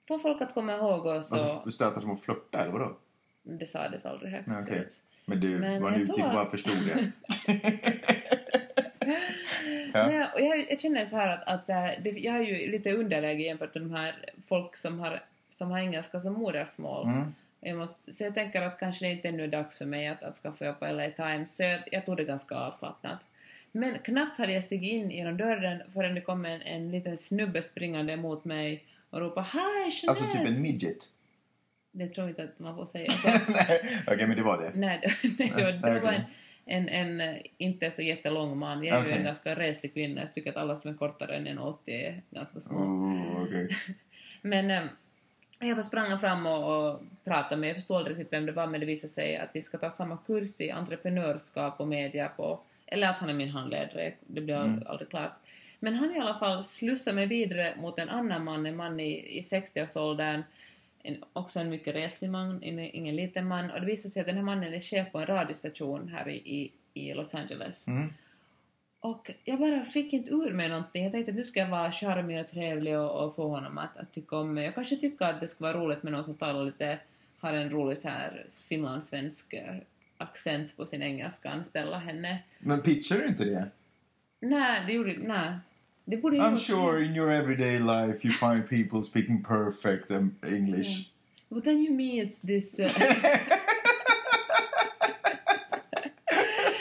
få 0.08 0.18
folk 0.18 0.42
att 0.42 0.54
komma 0.54 0.74
ihåg 0.74 1.06
oss 1.06 1.32
och 1.32 1.38
Alltså 1.38 1.70
stötar 1.70 2.00
som 2.00 2.10
att 2.10 2.20
flörta, 2.20 2.58
eller 2.58 2.72
vadå? 2.72 2.96
Det 3.42 3.66
sades 3.66 4.06
aldrig 4.06 4.32
högt. 4.32 4.48
Okej. 4.62 4.78
ut. 4.78 5.00
Men 5.24 5.40
du, 5.40 5.58
Men 5.58 5.82
vad 5.82 5.94
du 5.94 6.06
typ 6.06 6.24
att- 6.24 6.32
bara 6.32 6.46
förstod 6.50 6.76
det. 6.86 7.12
Ja. 9.94 10.06
Nej, 10.06 10.26
och 10.34 10.40
jag, 10.40 10.70
jag 10.70 10.80
känner 10.80 11.04
så 11.04 11.16
här 11.16 11.28
att, 11.28 11.48
att 11.48 11.66
det, 12.04 12.10
jag 12.10 12.36
är 12.36 12.40
ju 12.40 12.70
lite 12.70 12.92
underläge 12.92 13.42
jämfört 13.42 13.74
med 13.74 13.82
de 13.82 13.90
här 13.94 14.14
folk 14.48 14.76
som 14.76 14.98
har, 14.98 15.22
som 15.50 15.70
har 15.70 15.78
engelska 15.78 16.20
som 16.20 16.32
modersmål. 16.32 17.06
Mm. 17.08 17.34
Jag 17.60 17.76
måste, 17.76 18.12
så 18.12 18.24
jag 18.24 18.34
tänker 18.34 18.62
att 18.62 18.78
kanske 18.78 19.04
det 19.06 19.12
inte 19.12 19.28
ännu 19.28 19.44
är 19.44 19.48
dags 19.48 19.78
för 19.78 19.84
mig 19.86 20.08
att, 20.08 20.22
att 20.22 20.36
skaffa 20.36 20.66
jobb 20.66 20.78
på 20.78 20.86
LA 20.86 21.10
Times, 21.10 21.56
så 21.56 21.62
jag, 21.62 21.80
jag 21.92 22.06
tog 22.06 22.16
det 22.16 22.24
ganska 22.24 22.54
avslappnat. 22.54 23.20
Men 23.72 23.98
knappt 23.98 24.38
hade 24.38 24.52
jag 24.52 24.64
stigit 24.64 24.92
in 24.92 25.10
genom 25.10 25.36
dörren 25.36 25.82
förrän 25.92 26.14
det 26.14 26.20
kom 26.20 26.44
en, 26.44 26.62
en 26.62 26.90
liten 26.90 27.18
snubbe 27.18 27.62
springande 27.62 28.16
mot 28.16 28.44
mig 28.44 28.84
och 29.10 29.20
ropade 29.20 29.46
Hi 29.46 29.58
Jeanette! 29.58 30.08
Alltså 30.10 30.38
typ 30.38 30.48
en 30.48 30.62
midget. 30.62 31.08
Det 31.92 32.08
tror 32.08 32.24
jag 32.26 32.30
inte 32.30 32.42
att 32.42 32.58
man 32.58 32.76
får 32.76 32.84
säga 32.84 33.10
så. 33.10 33.28
Okej, 34.06 34.26
men 34.26 34.36
det 34.36 34.42
var 34.42 34.58
det. 34.62 34.70
Nej, 34.74 35.00
det, 35.02 35.28
nej, 35.38 35.52
det 35.56 35.64
var, 35.64 35.72
det 35.94 36.00
var 36.00 36.12
en, 36.12 36.22
en, 36.66 36.88
en 36.88 37.20
eh, 37.20 37.40
inte 37.58 37.90
så 37.90 38.02
jättelång 38.02 38.58
man. 38.58 38.84
Jag 38.84 38.96
är 38.96 39.00
ju 39.00 39.06
Okej. 39.06 39.18
en 39.18 39.24
ganska 39.24 39.54
reslig 39.54 39.94
kvinna. 39.94 40.20
Jag 40.20 40.34
tycker 40.34 40.50
att 40.50 40.56
alla 40.56 40.76
som 40.76 40.90
är 40.90 40.94
kortare 40.94 41.36
än 41.36 41.48
1,80 41.48 41.76
är 41.86 42.22
ganska 42.30 42.60
små. 42.60 42.78
Oh, 42.78 43.42
okej. 43.42 43.68
Men 44.42 44.70
eh, 44.70 44.82
jag 45.60 45.84
sprang 45.84 46.18
fram 46.18 46.46
och, 46.46 46.90
och 46.90 47.00
pratade 47.24 47.56
med, 47.56 47.68
jag 47.68 47.76
förstod 47.76 47.96
aldrig 47.96 48.18
riktigt 48.18 48.32
vem 48.32 48.46
det 48.46 48.52
var, 48.52 48.66
men 48.66 48.80
det 48.80 48.86
visade 48.86 49.12
sig 49.12 49.36
att 49.36 49.50
vi 49.52 49.62
ska 49.62 49.78
ta 49.78 49.90
samma 49.90 50.16
kurs 50.26 50.60
i 50.60 50.70
entreprenörskap 50.70 51.80
och 51.80 51.88
media 51.88 52.28
på, 52.28 52.60
eller 52.86 53.08
att 53.08 53.16
han 53.18 53.28
är 53.28 53.34
min 53.34 53.48
handledare, 53.50 54.12
det 54.26 54.40
blev 54.40 54.56
Mm. 54.56 54.82
aldrig 54.86 55.10
klart. 55.10 55.32
Men 55.80 55.94
han 55.94 56.16
i 56.16 56.20
alla 56.20 56.38
fall 56.38 56.62
slussade 56.62 57.14
mig 57.14 57.26
vidare 57.26 57.74
mot 57.78 57.98
en 57.98 58.08
annan 58.08 58.44
man, 58.44 58.66
en 58.66 58.76
man 58.76 59.00
i, 59.00 59.38
i 59.38 59.40
60-årsåldern, 59.40 60.42
en, 61.02 61.24
också 61.32 61.60
en 61.60 61.70
mycket 61.70 61.94
reslig 61.94 62.30
man, 62.30 62.62
en, 62.62 62.78
ingen 62.78 63.16
liten 63.16 63.46
man, 63.46 63.70
och 63.70 63.80
det 63.80 63.86
visade 63.86 64.12
sig 64.12 64.20
att 64.20 64.26
den 64.26 64.36
här 64.36 64.42
mannen 64.42 64.74
är 64.74 64.80
chef 64.80 65.12
på 65.12 65.18
en 65.18 65.26
radiostation 65.26 66.08
här 66.08 66.28
i, 66.28 66.36
i, 66.36 66.72
i 66.94 67.14
Los 67.14 67.34
Angeles. 67.34 67.86
Mm. 67.88 68.12
Och 69.00 69.30
jag 69.44 69.58
bara 69.58 69.84
fick 69.84 70.12
inte 70.12 70.30
ur 70.30 70.52
mig 70.52 70.68
någonting. 70.68 71.02
Jag 71.02 71.12
tänkte 71.12 71.30
att 71.30 71.36
nu 71.36 71.44
ska 71.44 71.60
jag 71.60 71.68
vara 71.68 71.92
charmig 71.92 72.40
och 72.40 72.48
trevlig 72.48 72.98
och, 72.98 73.24
och 73.24 73.36
få 73.36 73.48
honom 73.48 73.78
att, 73.78 73.96
att 73.96 74.12
tycka 74.12 74.36
om 74.36 74.54
mig. 74.54 74.64
Jag 74.64 74.74
kanske 74.74 74.96
tycker 74.96 75.24
att 75.24 75.40
det 75.40 75.48
ska 75.48 75.64
vara 75.64 75.78
roligt 75.78 76.02
med 76.02 76.12
någon 76.12 76.24
som 76.24 76.34
talar 76.34 76.64
lite, 76.64 76.98
har 77.38 77.52
en 77.52 77.70
rolig 77.70 77.98
så 77.98 78.08
här 78.08 78.46
finlandssvensk 78.68 79.52
eh, 79.52 79.76
accent 80.16 80.76
på 80.76 80.86
sin 80.86 81.02
engelska, 81.02 81.50
anställa 81.50 81.98
henne. 81.98 82.38
Men 82.58 82.82
pitchar 82.82 83.16
du 83.16 83.26
inte 83.26 83.44
det? 83.44 83.68
Nej, 84.40 84.82
det 84.86 84.92
gjorde 84.92 85.16
nej. 85.18 85.58
Det 86.10 86.16
borde 86.16 86.36
jag 86.36 86.52
I'm 86.52 86.56
sure 86.56 87.04
in 87.04 87.16
your 87.16 87.30
everyday 87.30 87.78
life 87.78 88.26
you 88.26 88.32
find 88.32 88.68
people 88.68 89.02
speaking 89.02 89.44
perfect 89.44 90.10
English. 90.46 91.10
But 91.48 91.64
then 91.64 91.78
you 91.78 91.94
meet 91.94 92.40
this... 92.42 92.80
Uh... 92.80 92.86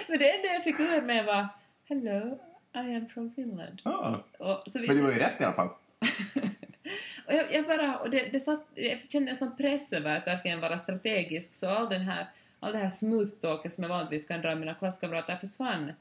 Men 0.07 0.19
det 0.19 0.35
enda 0.35 0.47
jag 0.53 0.63
fick 0.63 0.79
ur 0.79 1.01
mig 1.01 1.25
var 1.25 1.47
Hello, 1.89 2.39
I 2.75 2.95
am 2.95 3.09
from 3.09 3.33
Finland. 3.35 3.81
Ah, 3.83 4.15
Och 4.39 4.71
så 4.71 4.79
men 4.79 4.87
det 4.87 5.01
var 5.01 5.11
ju 5.11 5.19
rätt 5.19 5.41
i 5.41 5.43
alla 5.43 5.53
fall. 5.53 5.69
Och 7.27 7.33
jag, 7.33 7.53
jag 7.53 7.65
bara, 7.65 7.97
och 7.97 8.09
det, 8.09 8.29
det 8.31 8.39
satt, 8.39 8.67
jag 8.75 9.01
kände 9.09 9.31
en 9.31 9.37
sån 9.37 9.57
press 9.57 9.93
över 9.93 10.17
att 10.17 10.27
verkligen 10.27 10.59
vara 10.59 10.77
strategisk, 10.77 11.53
så 11.53 11.69
all 11.69 11.89
den 11.89 12.01
här, 12.01 12.27
all 12.59 12.71
det 12.71 12.77
här 12.77 12.89
smooth 12.89 13.29
talket 13.41 13.73
som 13.73 13.83
jag 13.83 13.89
vanligtvis 13.89 14.27
kan 14.27 14.41
dra 14.41 14.49
med 14.49 14.59
mina 14.59 14.73
klasskamrater 14.73 15.35
försvann. 15.35 15.91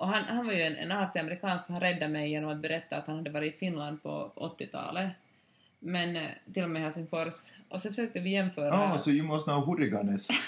Och 0.00 0.08
han, 0.08 0.24
han 0.24 0.46
var 0.46 0.52
ju 0.52 0.62
en, 0.62 0.76
en 0.76 0.92
artig 0.92 1.20
amerikan 1.20 1.60
som 1.60 1.74
han 1.74 1.82
räddade 1.82 2.08
mig 2.08 2.30
genom 2.30 2.50
att 2.50 2.58
berätta 2.58 2.96
att 2.96 3.06
han 3.06 3.16
hade 3.16 3.30
varit 3.30 3.54
i 3.54 3.58
Finland 3.58 4.02
på 4.02 4.32
80-talet. 4.34 5.10
Men 5.78 6.16
eh, 6.16 6.28
till 6.54 6.62
och 6.62 6.70
med 6.70 6.82
Helsingfors. 6.82 7.34
Och 7.68 7.80
så 7.80 7.88
försökte 7.88 8.20
vi 8.20 8.30
jämföra. 8.30 8.74
Ah, 8.74 8.98
so 8.98 9.10
you 9.10 9.26
must 9.26 9.44
know 9.44 9.66
hurriganes. 9.66 10.28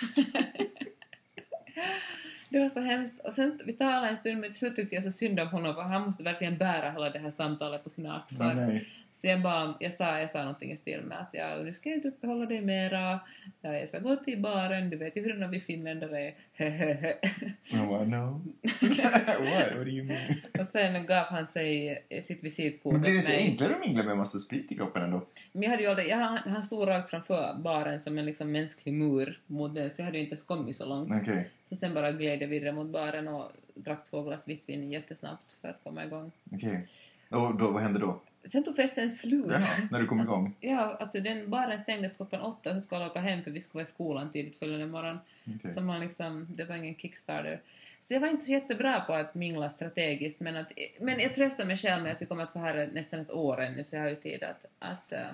Det 2.49 2.59
var 2.59 2.69
så 2.69 2.81
hemskt. 2.81 3.21
Och 3.25 3.33
sen, 3.33 3.61
vi 3.65 3.73
talade 3.73 4.09
en 4.09 4.17
stund, 4.17 4.41
men 4.41 4.51
till 4.51 4.59
slut 4.59 4.77
tyckte 4.77 4.95
jag 4.95 5.05
så 5.05 5.13
synd 5.13 5.41
om 5.41 5.49
honom, 5.49 5.75
för 5.75 5.83
han 5.83 6.03
måste 6.03 6.23
verkligen 6.23 6.59
bära 6.59 6.91
hela 6.91 7.11
det 7.11 7.19
här 7.19 7.31
samtalet 7.31 7.85
på 7.85 7.91
sina 7.91 8.17
axlar. 8.17 8.55
Nej, 8.55 8.67
nej. 8.67 8.89
Så 9.13 9.27
jag, 9.27 9.43
bara, 9.43 9.75
jag, 9.81 9.93
sa, 9.93 10.19
jag 10.19 10.31
sa 10.31 10.39
någonting 10.39 10.73
i 10.73 10.77
stil 10.77 11.01
med 11.01 11.21
att 11.21 11.29
ja, 11.33 11.57
nu 11.65 11.73
ska 11.73 11.89
jag 11.89 11.99
inte 11.99 12.09
uppehålla 12.09 12.47
dig 12.47 12.61
mera, 12.61 13.21
ja, 13.61 13.75
jag 13.75 13.89
ska 13.89 13.99
gå 13.99 14.17
till 14.17 14.41
baren, 14.41 14.91
du 14.91 14.97
vet 14.97 15.17
ju 15.17 15.23
hur 15.23 15.49
vi 15.49 15.61
finländare 15.61 16.23
är. 16.23 16.35
Jag 17.65 17.89
bara, 17.89 18.05
no. 18.05 18.17
What? 18.83 19.77
What 19.77 19.85
do 19.85 19.91
you 19.91 20.05
mean? 20.05 20.35
och 20.59 20.67
sen 20.67 21.07
gav 21.07 21.25
han 21.25 21.47
sig 21.47 22.03
sitt 22.23 22.45
visitkort 22.45 22.93
Men 22.93 23.01
blir 23.01 23.13
det 23.13 23.19
inte 23.19 23.33
enklare 23.33 23.75
att 23.75 23.81
mingla 23.81 24.03
med 24.03 24.17
massa 24.17 24.39
sprit 24.39 24.73
i 24.73 24.75
kroppen 24.75 25.03
ändå? 25.03 25.27
Men 25.53 25.63
jag 25.63 25.71
hade 25.71 25.83
ju 25.83 25.89
aldrig, 25.89 26.09
jag, 26.09 26.17
han, 26.17 26.63
stod 26.63 26.89
rakt 26.89 27.11
framför 27.11 27.55
baren 27.55 28.01
som 28.01 28.19
en 28.19 28.25
liksom 28.25 28.53
mänsklig 28.53 28.95
mur 28.95 29.41
mot 29.47 29.75
den, 29.75 29.91
så 29.91 30.01
jag 30.01 30.07
hade 30.07 30.19
ju 30.19 30.25
inte 30.25 30.35
ens 30.35 30.47
kommit 30.47 30.77
så 30.77 30.87
långt. 30.87 31.13
Okej. 31.23 31.51
Så 31.69 31.77
sen 31.77 31.95
bara 31.95 32.13
gled 32.13 32.43
jag 32.43 32.49
vidare 32.49 32.73
mot 32.73 32.91
baren 32.91 33.29
och 33.29 33.53
drack 33.75 34.05
två 34.05 34.23
glas 34.23 34.49
vitt 34.49 34.63
vin 34.67 34.93
jättesnabbt 34.93 35.57
för 35.61 35.69
att 35.69 35.81
komma 35.85 36.05
igång. 36.05 36.31
Okej. 36.53 36.87
Och 37.29 37.55
då, 37.55 37.71
vad 37.71 37.83
hände 37.83 38.01
då? 38.01 38.21
Sen 38.45 38.65
tog 38.65 38.77
festen 38.77 39.11
slut. 39.11 39.47
Jaha, 39.49 39.89
när 39.91 40.01
du 40.01 40.07
kom 40.07 40.21
igång? 40.21 40.57
Ja, 40.61 40.97
alltså 41.01 41.21
den 41.21 41.51
baren 41.51 41.79
stängdes 41.79 42.17
klockan 42.17 42.41
åtta 42.41 42.71
och 42.71 42.75
sen 42.75 42.83
skulle 42.83 43.07
åka 43.07 43.21
hem 43.21 43.43
för 43.43 43.51
vi 43.51 43.61
skulle 43.61 43.79
vara 43.79 43.83
i 43.83 43.87
skolan 43.87 44.33
tidigt 44.33 44.59
följande 44.59 44.87
morgon. 44.87 45.19
Okej. 45.57 45.73
Så 45.73 45.81
man 45.81 46.01
liksom, 46.01 46.47
det 46.51 46.65
var 46.65 46.77
ingen 46.77 46.95
kickstarter. 46.95 47.61
Så 48.01 48.15
jag 48.15 48.21
var 48.21 48.29
inte 48.29 48.45
så 48.45 48.53
jättebra 48.53 49.01
på 49.01 49.15
att 49.15 49.35
mingla 49.35 49.69
strategiskt 49.69 50.41
men, 50.41 50.57
att, 50.57 50.73
men 51.01 51.21
jag 51.21 51.35
tröstar 51.35 51.65
mig 51.65 51.77
själv 51.77 52.03
med 52.03 52.13
att 52.13 52.23
vi 52.23 52.27
kommer 52.27 52.43
att 52.43 52.51
få 52.51 52.59
här 52.59 52.91
nästan 52.93 53.21
ett 53.21 53.31
år 53.31 53.61
ännu 53.61 53.85
så 53.85 53.97
jag 53.97 54.03
har 54.03 54.09
ju 54.09 54.17
tid 54.17 54.43
att, 54.43 54.67
att, 54.79 55.13
äh, 55.13 55.29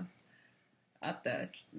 att 0.98 1.26
äh, 1.26 1.32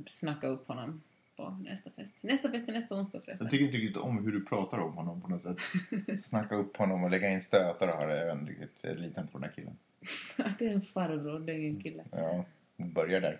snacka 0.07 0.47
upp 0.47 0.67
honom 0.67 1.01
på 1.35 1.49
nästa 1.49 1.89
fest. 1.89 2.13
Nästa 2.21 2.51
fest 2.51 2.69
är 2.69 2.73
nästa 2.73 2.95
onsdag 2.95 3.17
Jag 3.17 3.25
förresten. 3.25 3.49
tycker 3.49 3.65
inte 3.65 3.77
riktigt 3.77 3.97
om 3.97 4.23
hur 4.23 4.31
du 4.31 4.45
pratar 4.45 4.77
om 4.77 4.93
honom 4.93 5.21
på 5.21 5.27
något 5.27 5.43
sätt. 5.43 5.57
Snacka 6.21 6.55
upp 6.55 6.77
honom 6.77 7.03
och 7.03 7.09
lägga 7.09 7.29
in 7.29 7.41
stötar 7.41 7.87
och 7.87 8.11
jag 8.11 8.39
inte 8.39 8.51
riktigt 8.51 8.83
jag 8.83 8.97
litar 8.97 9.21
inte 9.21 9.33
på 9.33 9.39
den 9.39 9.49
här 9.49 9.55
killen. 9.55 9.77
det 10.59 10.67
är 10.67 10.73
en 10.73 10.81
farbror, 10.81 11.39
det 11.39 11.51
är 11.51 11.57
ingen 11.57 11.81
kille. 11.83 12.03
Ja, 12.11 12.45
börjar 12.77 13.21
där. 13.21 13.39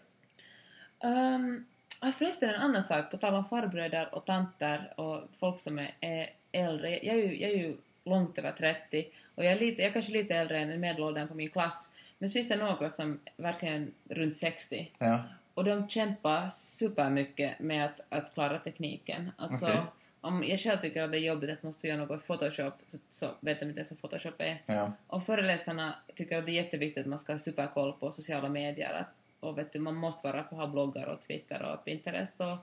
Um, 1.03 1.65
ja, 2.01 2.11
förresten 2.11 2.49
en 2.49 2.61
annan 2.61 2.83
sak, 2.83 3.11
på 3.11 3.17
tal 3.17 3.33
om 3.33 3.45
farbröder 3.45 4.15
och 4.15 4.25
tanter 4.25 4.93
och 4.99 5.23
folk 5.39 5.59
som 5.59 5.79
är, 5.79 5.91
är 5.99 6.29
äldre. 6.51 6.99
Jag 7.05 7.15
är, 7.15 7.23
ju, 7.23 7.41
jag 7.41 7.51
är 7.51 7.57
ju 7.57 7.77
långt 8.03 8.37
över 8.37 8.51
30 8.51 9.07
och 9.35 9.45
jag 9.45 9.51
är, 9.51 9.59
lite, 9.59 9.81
jag 9.81 9.89
är 9.89 9.93
kanske 9.93 10.11
lite 10.11 10.35
äldre 10.35 10.59
än 10.59 10.79
medelåldern 10.79 11.27
på 11.27 11.35
min 11.35 11.49
klass. 11.49 11.89
Men 12.17 12.29
så 12.29 12.33
finns 12.33 12.47
det 12.47 12.55
några 12.55 12.89
som 12.89 13.19
verkligen 13.37 13.93
runt 14.09 14.37
60 14.37 14.91
Ja. 14.97 15.23
och 15.53 15.63
de 15.63 15.89
kämpar 15.89 16.49
supermycket 16.49 17.59
med 17.59 17.85
att, 17.85 17.99
att 18.09 18.33
klara 18.33 18.59
tekniken. 18.59 19.31
Alltså, 19.37 19.65
Okej. 19.65 19.81
Om 20.21 20.43
jag 20.43 20.59
själv 20.59 20.77
tycker 20.77 21.03
att 21.03 21.11
det 21.11 21.17
är 21.17 21.21
jobbigt 21.21 21.49
att 21.49 21.63
måste 21.63 21.87
göra 21.87 21.97
något 21.97 22.23
i 22.23 22.27
Photoshop 22.27 22.73
så, 22.85 22.97
så 23.09 23.27
vet 23.39 23.59
de 23.59 23.65
inte 23.65 23.79
ens 23.79 23.91
vad 23.91 24.01
Photoshop 24.01 24.33
är. 24.41 24.57
Ja. 24.65 24.91
Och 25.07 25.25
föreläsarna 25.25 25.95
tycker 26.15 26.37
att 26.37 26.45
det 26.45 26.51
är 26.51 26.63
jätteviktigt 26.63 27.01
att 27.01 27.09
man 27.09 27.19
ska 27.19 27.33
ha 27.33 27.39
superkoll 27.39 27.93
på 27.93 28.11
sociala 28.11 28.49
medier. 28.49 28.93
Att, 28.93 29.07
och 29.39 29.57
vet 29.57 29.73
du, 29.73 29.79
man 29.79 29.95
måste 29.95 30.27
vara 30.27 30.43
på 30.43 30.55
ha 30.55 30.67
bloggar 30.67 31.05
och 31.05 31.21
Twitter 31.21 31.61
och 31.63 31.85
Pinterest 31.85 32.35
och, 32.41 32.57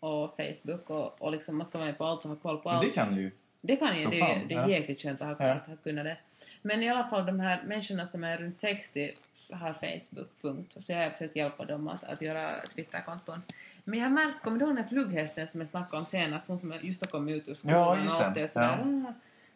och 0.00 0.36
Facebook 0.36 0.90
och, 0.90 1.22
och 1.22 1.32
liksom 1.32 1.56
man 1.56 1.66
ska 1.66 1.78
vara 1.78 1.86
med 1.86 1.98
på 1.98 2.04
allt 2.04 2.24
och 2.24 2.30
ha 2.30 2.36
koll 2.36 2.58
på 2.58 2.68
Men 2.68 2.78
allt. 2.78 2.86
det 2.86 2.90
kan 2.94 3.14
du 3.14 3.22
ju. 3.22 3.30
Det 3.60 3.76
kan 3.76 4.00
ju, 4.00 4.06
det 4.06 4.20
är, 4.20 4.44
det 4.48 4.54
är 4.54 4.68
jäkligt 4.68 5.00
skönt 5.02 5.22
att 5.22 5.38
ha, 5.38 5.46
Ja. 5.46 5.54
att 5.54 5.66
ha 5.66 5.76
kunnat 5.76 6.04
det. 6.04 6.16
Men 6.62 6.82
i 6.82 6.88
alla 6.88 7.08
fall 7.08 7.26
de 7.26 7.40
här 7.40 7.62
människorna 7.62 8.06
som 8.06 8.24
är 8.24 8.38
runt 8.38 8.58
60 8.58 9.12
har 9.50 9.72
Facebook, 9.72 10.28
punkt. 10.40 10.76
Så 10.80 10.92
jag 10.92 11.02
har 11.02 11.10
försökt 11.10 11.36
hjälpa 11.36 11.64
dem 11.64 11.88
att, 11.88 12.04
att 12.04 12.22
göra 12.22 12.50
Twitterkonton. 12.74 13.42
Men 13.84 13.98
jag 13.98 14.06
har 14.06 14.10
märkt, 14.10 14.42
kommer 14.42 14.58
du 14.58 14.64
ihåg 14.64 14.76
den 14.76 14.84
här 14.84 14.90
plugghästen 14.90 15.48
som 15.48 15.60
jag 15.60 15.68
snackade 15.68 15.98
om 16.02 16.06
senast? 16.06 16.48
Hon 16.48 16.58
som 16.58 16.74
just 16.82 17.04
har 17.04 17.10
kommit 17.10 17.36
ut 17.36 17.48
ur 17.48 17.54
skolan 17.54 17.76
Ja, 17.76 17.98
just 18.02 18.14
och 18.14 18.20
det. 18.20 18.26
alltid 18.26 18.42
är 18.42 18.46
sådär 18.46 18.78
ah, 19.06 19.12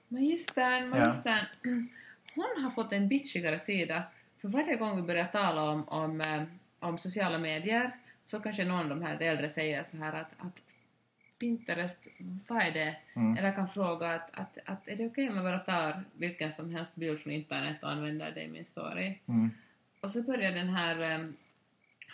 magistern, 0.09 0.91
Ja. 0.95 0.99
magistern. 0.99 1.45
Mm. 1.65 1.89
Hon 2.35 2.65
har 2.65 2.71
fått 2.71 2.93
en 2.93 3.09
bitchigare 3.09 3.59
sida. 3.59 4.03
För 4.41 4.49
varje 4.49 4.77
gång 4.77 4.97
vi 4.97 5.03
börjar 5.03 5.27
tala 5.27 5.63
om, 5.63 5.89
om, 5.89 6.21
eh, 6.21 6.43
om 6.81 6.99
sociala 6.99 7.39
medier 7.39 7.91
så 8.23 8.41
kanske 8.41 8.65
någon 8.65 8.81
av 8.81 8.89
de 8.89 9.03
här 9.03 9.23
äldre 9.23 9.49
säger 9.49 9.83
så 9.83 9.97
här 9.97 10.13
att, 10.13 10.31
att 10.39 10.63
Pinterest, 11.39 12.09
vad 12.49 12.63
är 12.63 12.71
det? 12.71 12.97
Mm. 13.15 13.37
Eller 13.37 13.53
kan 13.53 13.69
fråga 13.69 14.15
att, 14.15 14.31
att, 14.33 14.59
att 14.65 14.89
är 14.89 14.97
det 14.97 15.07
okej 15.07 15.29
om 15.29 15.37
jag 15.37 15.45
bara 15.45 15.59
tar 15.59 16.05
vilken 16.13 16.53
som 16.53 16.75
helst 16.75 16.95
bild 16.95 17.21
från 17.21 17.33
internet 17.33 17.83
och 17.83 17.91
använder 17.91 18.31
det 18.31 18.43
i 18.43 18.49
min 18.49 18.65
story? 18.65 19.19
Mm. 19.27 19.51
Och 20.01 20.11
så 20.11 20.23
börjar 20.23 20.53
den 20.53 20.69
här 20.69 21.15
um, 21.21 21.37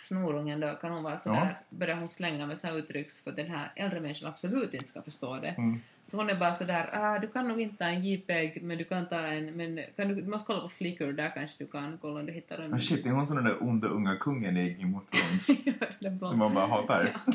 snorungen 0.03 0.59
då, 0.59 0.75
kan 0.81 0.91
hon 0.91 1.03
vara 1.03 1.17
sådär, 1.17 1.59
börjar 1.69 1.95
hon 1.95 2.07
slänga 2.07 2.45
med 2.45 2.59
sådana 2.59 2.79
uttryck 2.79 3.11
för 3.11 3.31
den 3.31 3.47
här 3.47 3.71
äldre 3.75 3.99
människan 3.99 4.29
absolut 4.29 4.73
inte 4.73 4.87
ska 4.87 5.01
förstå 5.01 5.37
det. 5.37 5.55
Mm. 5.57 5.81
Så 6.11 6.17
hon 6.17 6.29
är 6.29 6.35
bara 6.35 6.55
sådär, 6.55 6.89
ah, 6.93 7.19
du 7.19 7.27
kan 7.27 7.47
nog 7.47 7.61
inte 7.61 7.77
ta 7.77 7.85
en 7.85 8.03
JPEG, 8.03 8.63
men 8.63 8.77
du 8.77 8.83
kan 8.83 9.09
ta 9.09 9.19
en, 9.19 9.45
men 9.45 9.79
kan 9.95 10.07
du, 10.07 10.15
du 10.15 10.27
måste 10.27 10.45
kolla 10.45 10.61
på 10.61 10.69
Flickr, 10.69 11.11
där 11.11 11.31
kanske 11.35 11.63
du 11.63 11.67
kan 11.67 11.97
kolla 12.01 12.19
om 12.19 12.25
du 12.25 12.33
hittar 12.33 12.57
en. 12.57 12.69
Men 12.69 12.79
shit, 12.79 13.05
är 13.05 13.09
hon 13.09 13.27
som 13.27 13.35
den 13.35 13.45
där 13.45 13.63
onda 13.63 13.87
unga 13.87 14.15
kungen 14.15 14.57
i 14.57 14.73
Game 14.73 14.97
of 14.97 15.05
Thrones? 15.05 15.45
Som 16.29 16.39
man 16.39 16.53
bara 16.53 16.67
hatar. 16.67 17.17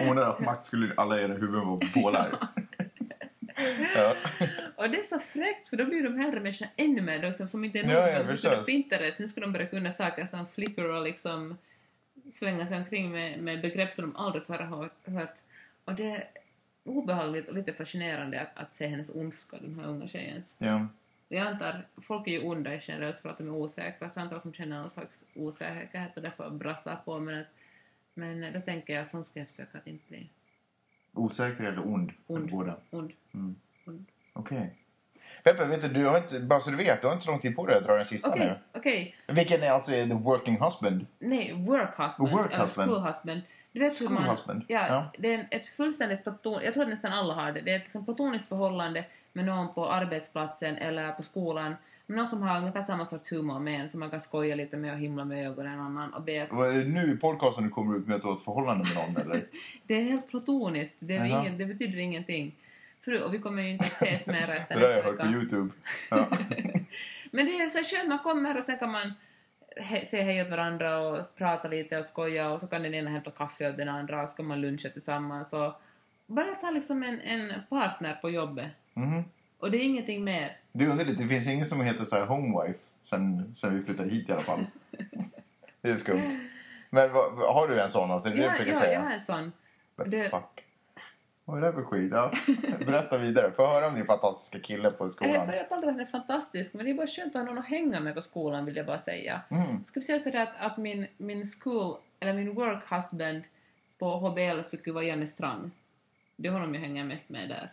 Om 0.00 0.06
hon 0.06 0.16
hade 0.16 0.26
haft 0.26 0.40
makt 0.40 0.64
skulle 0.64 0.94
alla 0.96 1.20
era 1.20 1.32
huvuden 1.32 1.66
vara 1.66 1.80
bålar. 1.94 2.28
ja. 3.94 4.14
Och 4.76 4.90
det 4.90 4.98
är 4.98 5.02
så 5.02 5.18
fräckt 5.18 5.68
för 5.68 5.76
då 5.76 5.84
blir 5.84 6.02
de 6.02 6.20
äldre 6.20 6.40
människorna 6.40 6.70
ännu 6.76 7.02
mer 7.02 7.22
då, 7.22 7.32
som, 7.32 7.48
som 7.48 7.64
inte 7.64 7.78
är 7.78 7.82
nog 7.82 7.92
Ja, 7.92 8.08
ja, 8.08 8.18
de 8.18 8.28
förstås. 8.28 8.66
Pinterest, 8.66 9.18
nu 9.18 9.28
ska 9.28 9.40
de 9.40 9.52
börja 9.52 9.66
kunna 9.66 9.90
saker 9.90 10.26
som 10.26 10.46
Flickr 10.46 10.84
och 10.84 11.04
liksom 11.04 11.56
slänga 12.30 12.66
sig 12.66 12.78
omkring 12.78 13.10
med, 13.10 13.38
med 13.38 13.60
begrepp 13.60 13.94
som 13.94 14.02
de 14.04 14.16
aldrig 14.16 14.44
förr 14.44 14.58
har 14.58 14.90
hört. 15.04 15.36
Och 15.84 15.94
det 15.94 16.10
är 16.10 16.24
obehagligt 16.84 17.48
och 17.48 17.54
lite 17.54 17.72
fascinerande 17.72 18.40
att, 18.40 18.50
att 18.54 18.74
se 18.74 18.86
hennes 18.86 19.10
ondska, 19.14 19.56
den 19.60 19.80
här 19.80 19.86
unga 19.86 20.06
tjejens. 20.06 20.56
ja. 20.58 20.86
Jag 21.32 21.46
antar, 21.46 21.86
folk 21.96 22.28
är 22.28 22.32
ju 22.32 22.42
onda 22.42 22.74
generellt 22.74 23.18
för 23.18 23.28
att 23.28 23.38
de 23.38 23.48
är 23.48 23.52
osäkra, 23.52 24.10
så 24.10 24.18
jag 24.18 24.22
antar 24.24 24.36
att 24.36 24.42
de 24.42 24.52
känner 24.52 24.80
någon 24.80 24.90
slags 24.90 25.24
osäkerhet 25.34 26.16
och 26.16 26.22
därför 26.22 26.50
brassar 26.50 26.96
på, 27.04 27.20
men, 27.20 27.40
att, 27.40 27.46
men 28.14 28.52
då 28.52 28.60
tänker 28.60 28.94
jag, 28.94 29.06
sånt 29.06 29.26
ska 29.26 29.38
jag 29.38 29.48
försöka 29.48 29.78
att 29.78 29.86
inte 29.86 30.04
bli 30.08 30.28
Osäker 31.12 31.64
eller 31.64 31.86
ond? 31.86 32.12
ond. 32.26 32.50
Båda. 32.50 32.76
ond. 32.90 33.12
Mm. 33.32 33.56
ond. 33.84 34.06
Okej. 34.32 34.74
Peppe, 35.42 35.64
vet 35.64 35.82
du, 35.82 35.88
du 35.88 36.06
har 36.06 36.18
inte, 36.18 36.40
bara 36.40 36.60
så 36.60 36.70
du 36.70 36.76
vet, 36.76 37.00
du 37.00 37.06
har 37.06 37.14
inte 37.14 37.24
så 37.24 37.30
lång 37.30 37.40
tid 37.40 37.56
på 37.56 37.66
dig 37.66 37.76
att 37.76 37.84
dra 37.84 37.96
den 37.96 38.04
sista 38.04 38.30
Okej, 38.30 38.46
nu. 38.46 38.78
okej. 38.78 39.16
Vilken 39.26 39.62
är 39.62 39.70
alltså 39.70 39.90
the 39.92 40.14
working 40.14 40.60
husband? 40.60 41.06
Nej, 41.18 41.54
work 41.54 41.98
husband. 41.98 42.30
Work 42.32 42.52
eller 42.52 42.60
husband. 42.60 42.90
school 42.90 43.02
husband. 43.02 43.40
Du 43.72 43.80
vet 43.80 43.98
School 43.98 44.12
man, 44.12 44.22
husband, 44.22 44.64
Ja, 44.68 44.86
ja. 44.88 45.12
det 45.18 45.34
är 45.34 45.48
ett 45.50 45.68
fullständigt 45.68 46.22
platon... 46.22 46.60
Jag 46.64 46.74
tror 46.74 46.82
att 46.82 46.88
nästan 46.88 47.12
alla 47.12 47.34
har 47.34 47.52
det. 47.52 47.60
Det 47.60 47.70
är 47.72 47.76
ett 47.76 47.82
liksom 47.82 48.04
platoniskt 48.04 48.48
förhållande 48.48 49.04
med 49.32 49.44
någon 49.44 49.74
på 49.74 49.90
arbetsplatsen 49.90 50.76
eller 50.76 51.12
på 51.12 51.22
skolan. 51.22 51.74
Med 52.06 52.16
någon 52.16 52.26
som 52.26 52.42
har 52.42 52.58
ungefär 52.58 52.82
samma 52.82 53.04
sorts 53.04 53.32
humor 53.32 53.58
med 53.58 53.80
en, 53.80 53.88
som 53.88 54.00
man 54.00 54.10
kan 54.10 54.20
skoja 54.20 54.54
lite 54.54 54.76
med 54.76 54.92
och 54.92 54.98
himla 54.98 55.24
med 55.24 55.46
ögonen 55.46 55.80
annan 55.80 56.14
och 56.14 56.22
be 56.22 56.42
att 56.42 56.48
Vad 56.50 56.68
är 56.68 56.72
det 56.72 56.84
nu 56.84 57.12
i 57.12 57.16
podcasten 57.16 57.64
du 57.64 57.70
kommer 57.70 57.98
ut 57.98 58.06
med 58.06 58.16
att 58.16 58.22
du 58.22 58.28
har 58.28 58.34
ett 58.34 58.44
förhållande 58.44 58.84
med 58.84 58.94
någon 58.94 59.22
eller? 59.24 59.46
Det 59.86 59.94
är 59.94 60.02
helt 60.02 60.28
platoniskt. 60.28 60.96
Det, 60.98 61.14
ingen, 61.14 61.58
det 61.58 61.66
betyder 61.66 61.98
ingenting. 61.98 62.54
För, 63.04 63.22
och 63.24 63.34
vi 63.34 63.38
kommer 63.38 63.62
ju 63.62 63.70
inte 63.70 63.84
att 63.84 63.90
ses 63.92 64.26
mer 64.26 64.46
Det 64.46 64.52
efter 64.52 64.80
där 64.80 64.86
har 64.88 64.96
jag 64.96 65.02
hört 65.04 65.18
på. 65.18 65.26
Youtube. 65.26 65.72
Ja. 66.10 66.28
Men 67.30 67.46
det 67.46 67.52
är 67.60 67.66
så 67.66 67.96
skönt, 67.96 68.08
man 68.08 68.18
kommer 68.18 68.56
och 68.56 68.64
sen 68.64 68.78
kan 68.78 68.90
man 68.90 69.12
he- 69.80 70.04
säga 70.04 70.24
hej 70.24 70.42
åt 70.42 70.50
varandra 70.50 70.98
och 70.98 71.34
prata 71.36 71.68
lite 71.68 71.98
och 71.98 72.04
skoja 72.04 72.50
och 72.50 72.60
så 72.60 72.66
kan 72.66 72.82
den 72.82 72.94
ena 72.94 73.10
hämta 73.10 73.30
kaffe 73.30 73.70
åt 73.70 73.76
den 73.76 73.88
andra 73.88 74.22
och 74.22 74.28
så 74.28 74.36
kan 74.36 74.46
man 74.46 74.60
luncha 74.60 74.88
tillsammans 74.88 75.52
och 75.52 75.72
bara 76.26 76.54
ta 76.54 76.70
liksom 76.70 77.02
en, 77.02 77.20
en 77.20 77.52
partner 77.68 78.14
på 78.14 78.30
jobbet. 78.30 78.70
Mhm. 78.94 79.24
Och 79.58 79.70
det 79.70 79.76
är 79.78 79.82
ingenting 79.82 80.24
mer. 80.24 80.56
Det 80.72 80.84
är 80.84 80.88
underligt, 80.90 81.18
det 81.18 81.28
finns 81.28 81.48
ingen 81.48 81.64
som 81.66 81.80
heter 81.80 82.04
så 82.04 82.16
här 82.16 82.26
homewife 82.26 82.80
sen, 83.02 83.54
sen 83.56 83.76
vi 83.76 83.82
flyttade 83.82 84.10
hit 84.10 84.28
i 84.28 84.32
alla 84.32 84.42
fall. 84.42 84.66
Det 85.82 85.90
är 85.90 85.96
skumt. 85.96 86.40
Men 86.90 87.12
vad, 87.12 87.54
har 87.54 87.68
du 87.68 87.80
en 87.80 87.90
sån? 87.90 88.10
Alltså, 88.10 88.28
det 88.28 88.34
är 88.34 88.36
det 88.36 88.42
Ja, 88.42 88.48
jag 88.48 88.56
försöker 88.56 88.72
ja, 88.72 88.78
säga? 88.80 88.92
jag 88.92 89.00
har 89.00 89.10
en 89.12 89.20
sån. 89.20 89.52
The 89.96 90.04
det- 90.10 90.30
fuck? 90.30 90.64
Vad 91.50 91.56
är 91.58 91.60
det 91.60 91.66
här 91.66 91.72
för 91.74 91.82
skit? 91.82 92.12
Ja. 92.12 92.32
Berätta 92.86 93.18
vidare. 93.18 93.52
Få 93.52 93.66
höra 93.66 93.86
om 93.88 93.94
din 93.94 94.06
fantastiska 94.06 94.58
kille 94.58 94.90
på 94.90 95.04
Jag 95.04 95.12
skolan. 95.12 95.46
säger 95.46 95.64
att 95.64 95.72
aldrig 95.72 95.88
att 95.90 95.94
han 95.96 96.00
är 96.06 96.10
fantastisk, 96.10 96.74
men 96.74 96.84
det 96.84 96.90
är 96.92 96.94
bara 96.94 97.06
skönt 97.06 97.36
att 97.36 97.42
ha 97.42 97.46
någon 97.46 97.58
att 97.58 97.68
hänga 97.68 98.00
med 98.00 98.14
på 98.14 98.20
skolan, 98.22 98.64
vill 98.64 98.76
jag 98.76 98.86
bara 98.86 98.98
säga. 98.98 99.40
Mm. 99.50 99.84
Ska 99.84 100.00
vi 100.00 100.06
säga 100.06 100.18
sådär 100.20 100.42
att, 100.42 100.72
att 100.72 100.76
min, 100.78 101.06
min 101.16 101.44
school, 101.46 101.96
eller 102.20 102.32
min 102.34 102.54
work 102.54 102.82
husband 102.90 103.42
på 103.98 104.16
HBL 104.18 104.62
skulle 104.62 104.94
vara 104.94 105.04
Janne 105.04 105.26
Strang. 105.26 105.70
Det 106.36 106.48
är 106.48 106.52
honom 106.52 106.74
jag 106.74 106.80
hänger 106.80 107.04
mest 107.04 107.28
med 107.28 107.48
där. 107.48 107.72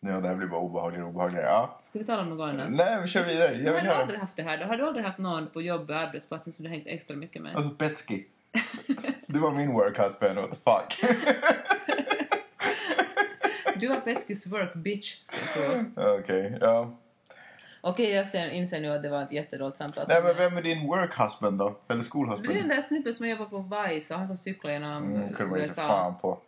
Ja, 0.00 0.20
det 0.20 0.28
här 0.28 0.36
blir 0.36 0.48
bara 0.48 0.60
obehagligare 0.60 1.04
och 1.04 1.10
obehagligare. 1.14 1.46
Ja. 1.46 1.80
Ska 1.90 1.98
vi 1.98 2.04
tala 2.04 2.22
om 2.22 2.28
något 2.28 2.48
annat? 2.48 2.70
Nej, 2.70 2.98
vi 3.02 3.08
kör 3.08 3.24
vidare. 3.24 3.54
Jag 3.56 3.66
Har 3.66 3.74
vill 3.74 3.84
du 3.84 3.90
höra. 3.90 4.00
aldrig 4.02 4.20
haft 4.20 4.36
det 4.36 4.42
här 4.42 4.58
då? 4.58 4.64
Har 4.64 4.76
du 4.76 4.86
aldrig 4.86 5.06
haft 5.06 5.18
någon 5.18 5.46
på 5.50 5.62
jobb 5.62 5.90
och 5.90 5.96
arbetsplatsen 5.96 6.52
som 6.52 6.62
du 6.62 6.68
hängt 6.70 6.86
extra 6.86 7.16
mycket 7.16 7.42
med? 7.42 7.56
Alltså, 7.56 7.70
Petski. 7.70 8.24
Du 9.26 9.38
var 9.40 9.50
min 9.50 9.72
work 9.72 9.98
husband, 9.98 10.38
what 10.38 10.50
the 10.50 10.56
fuck? 10.56 11.16
Du 13.84 13.88
var 13.88 14.00
Petskis 14.00 14.46
work 14.46 14.74
bitch. 14.74 15.14
Okej, 15.96 16.58
ja. 16.60 16.94
Okej, 17.80 18.10
jag 18.10 18.28
ser, 18.28 18.48
inser 18.48 18.80
nu 18.80 18.90
att 18.90 19.02
det 19.02 19.08
var 19.08 19.22
ett 19.22 19.32
jättedåligt 19.32 19.76
samtal. 19.78 20.04
Nej, 20.08 20.22
men 20.22 20.36
vem 20.36 20.56
är 20.56 20.62
din 20.62 20.86
work 20.86 21.18
husband 21.20 21.58
då? 21.58 21.64
Eller 21.66 21.74
Det 21.88 21.92
är 21.92 21.94
den 21.96 22.04
skolhusband? 22.04 22.68
där 22.68 22.80
snubben 22.80 23.14
som 23.14 23.28
jobbar 23.28 23.44
på 23.46 23.58
Vice 23.88 24.14
och 24.14 24.18
han 24.18 24.28
som 24.28 24.36
cyklar 24.36 24.70
genom 24.72 25.14
Mm, 25.14 25.32
kunde 25.32 25.50
man 25.50 25.60
USA. 25.60 25.86
fan 25.86 26.14
på. 26.18 26.38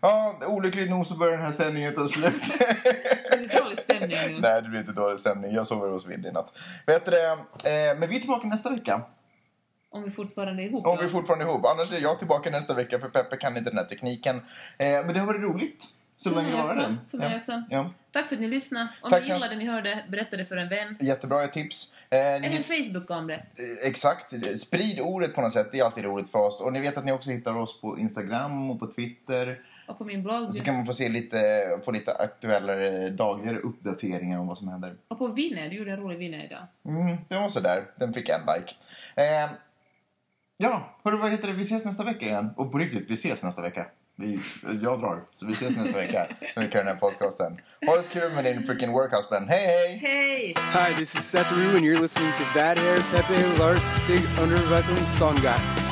Ja, 0.00 0.34
olyckligt 0.46 0.90
nog 0.90 1.06
så 1.06 1.18
börjar 1.18 1.32
den 1.36 1.44
här 1.46 1.52
sändningen 1.52 1.94
ta 1.94 2.06
slut. 2.06 2.42
Det 2.58 3.56
är 3.56 3.62
dålig 3.62 3.78
stämning 3.78 4.18
nu. 4.28 4.40
Nej, 4.40 4.62
det 4.62 4.68
blir 4.68 4.80
inte 4.80 4.92
dålig 4.92 5.20
stämning. 5.20 5.52
Jag 5.54 5.66
sover 5.66 5.88
hos 5.88 6.06
Windy 6.06 6.28
i 6.28 6.32
natt. 6.32 6.52
Vet 6.86 7.04
du? 7.06 7.12
Eh, 7.30 7.38
men 7.98 8.08
vi 8.08 8.16
är 8.16 8.20
tillbaka 8.20 8.46
nästa 8.48 8.70
vecka. 8.70 9.02
Om 9.90 10.02
vi 10.02 10.10
fortfarande 10.10 10.62
är 10.62 10.66
ihop 10.66 10.86
Om 10.86 10.96
då. 10.96 11.00
vi 11.00 11.06
är 11.06 11.10
fortfarande 11.10 11.44
ihop. 11.44 11.64
Annars 11.66 11.92
är 11.92 11.98
jag 12.00 12.18
tillbaka 12.18 12.50
nästa 12.50 12.74
vecka 12.74 12.98
för 12.98 13.08
Peppe 13.08 13.36
kan 13.36 13.56
inte 13.56 13.70
den 13.70 13.78
här 13.78 13.84
tekniken. 13.84 14.36
Eh, 14.36 14.86
men 14.88 15.08
det 15.14 15.20
har 15.20 15.26
varit 15.26 15.40
roligt. 15.42 15.84
Så 16.22 16.30
länge 16.30 16.50
det 16.50 16.56
var 16.62 16.76
det. 16.76 16.96
För 17.10 17.18
mig 17.18 17.30
ja. 17.32 17.38
också. 17.38 17.62
Ja. 17.70 17.90
Tack 18.12 18.28
för 18.28 18.34
att 18.34 18.40
ni 18.40 18.48
lyssnade. 18.48 18.88
Om 19.00 19.10
Tack 19.10 19.22
ni 19.28 19.32
gillade 19.32 19.54
det 19.54 19.58
ni 19.58 19.66
hörde, 19.66 20.04
berätta 20.08 20.36
det 20.36 20.44
för 20.44 20.56
en 20.56 20.68
vän. 20.68 20.96
Jättebra 21.00 21.46
tips. 21.48 21.94
Eh, 22.10 22.18
Eller 22.18 22.48
hitt- 22.48 22.66
Facebook 22.66 23.10
om 23.10 23.26
det. 23.26 23.34
Eh, 23.34 23.88
Exakt. 23.88 24.34
Sprid 24.60 25.00
ordet 25.00 25.34
på 25.34 25.40
något 25.40 25.52
sätt. 25.52 25.68
Det 25.72 25.78
är 25.78 25.84
alltid 25.84 26.04
roligt 26.04 26.28
för 26.28 26.38
oss. 26.38 26.60
Och 26.60 26.72
ni 26.72 26.80
vet 26.80 26.96
att 26.98 27.04
ni 27.04 27.12
också 27.12 27.30
hittar 27.30 27.56
oss 27.56 27.80
på 27.80 27.98
Instagram 27.98 28.70
och 28.70 28.78
på 28.80 28.86
Twitter. 28.86 29.60
och 29.86 29.98
på 29.98 30.04
min 30.04 30.22
blogg. 30.22 30.54
Så 30.54 30.64
kan 30.64 30.74
man 30.74 30.86
få 30.86 30.92
se 30.92 31.08
lite, 31.08 31.38
få 31.84 31.90
lite 31.90 32.12
aktuellare 32.12 33.10
dagligare 33.10 33.58
uppdateringar 33.58 34.38
om 34.38 34.46
vad 34.46 34.58
som 34.58 34.68
händer. 34.68 34.94
Och 35.08 35.18
på 35.18 35.26
Vinne, 35.28 35.68
du 35.68 35.76
gjorde 35.76 35.92
en 35.92 36.00
rolig 36.00 36.18
Vinne 36.18 36.44
idag. 36.46 36.66
Mm, 36.84 37.16
det 37.28 37.34
var 37.34 37.48
sådär. 37.48 37.84
Den 37.96 38.14
fick 38.14 38.28
en 38.28 38.40
like. 38.40 38.74
Eh, 39.14 39.50
ja, 40.56 40.98
hörru, 41.04 41.16
vad 41.16 41.30
heter 41.30 41.48
det? 41.48 41.54
Vi 41.54 41.62
ses 41.62 41.84
nästa 41.84 42.04
vecka 42.04 42.26
igen. 42.26 42.50
Och 42.56 42.72
på 42.72 42.78
riktigt, 42.78 43.10
vi 43.10 43.14
ses 43.14 43.42
nästa 43.42 43.62
vecka. 43.62 43.86
Vi, 44.20 44.40
jag 44.82 45.00
drar, 45.00 45.22
så 45.36 45.46
vi 45.46 45.52
ses 45.52 45.76
nästa 45.76 45.92
vecka 45.92 46.26
när 46.56 46.62
vi 46.64 46.70
kör 46.70 46.78
den 46.78 46.88
här 46.88 47.00
podcasten. 47.00 47.56
Ha 47.86 47.96
det 47.96 48.02
så 48.02 48.10
kul 48.10 48.32
med 48.32 48.44
din 48.44 48.66
freaking 48.66 48.92
workhouse 48.92 49.46
Hej, 49.48 49.66
hej! 49.66 49.98
Hej! 50.02 50.54
Hi, 50.72 50.94
this 50.94 51.16
is 51.16 51.24
Seth 51.24 51.54
Rue, 51.54 51.76
and 51.76 51.84
you're 51.84 52.00
listening 52.00 52.32
to 52.32 52.44
Vad 52.54 52.78
Hair 52.78 52.98
Pepe 53.12 53.58
Lart 53.58 53.82
Sig 54.06 54.20
Under 54.42 54.58
Vacuum 54.70 55.06
Songat. 55.18 55.89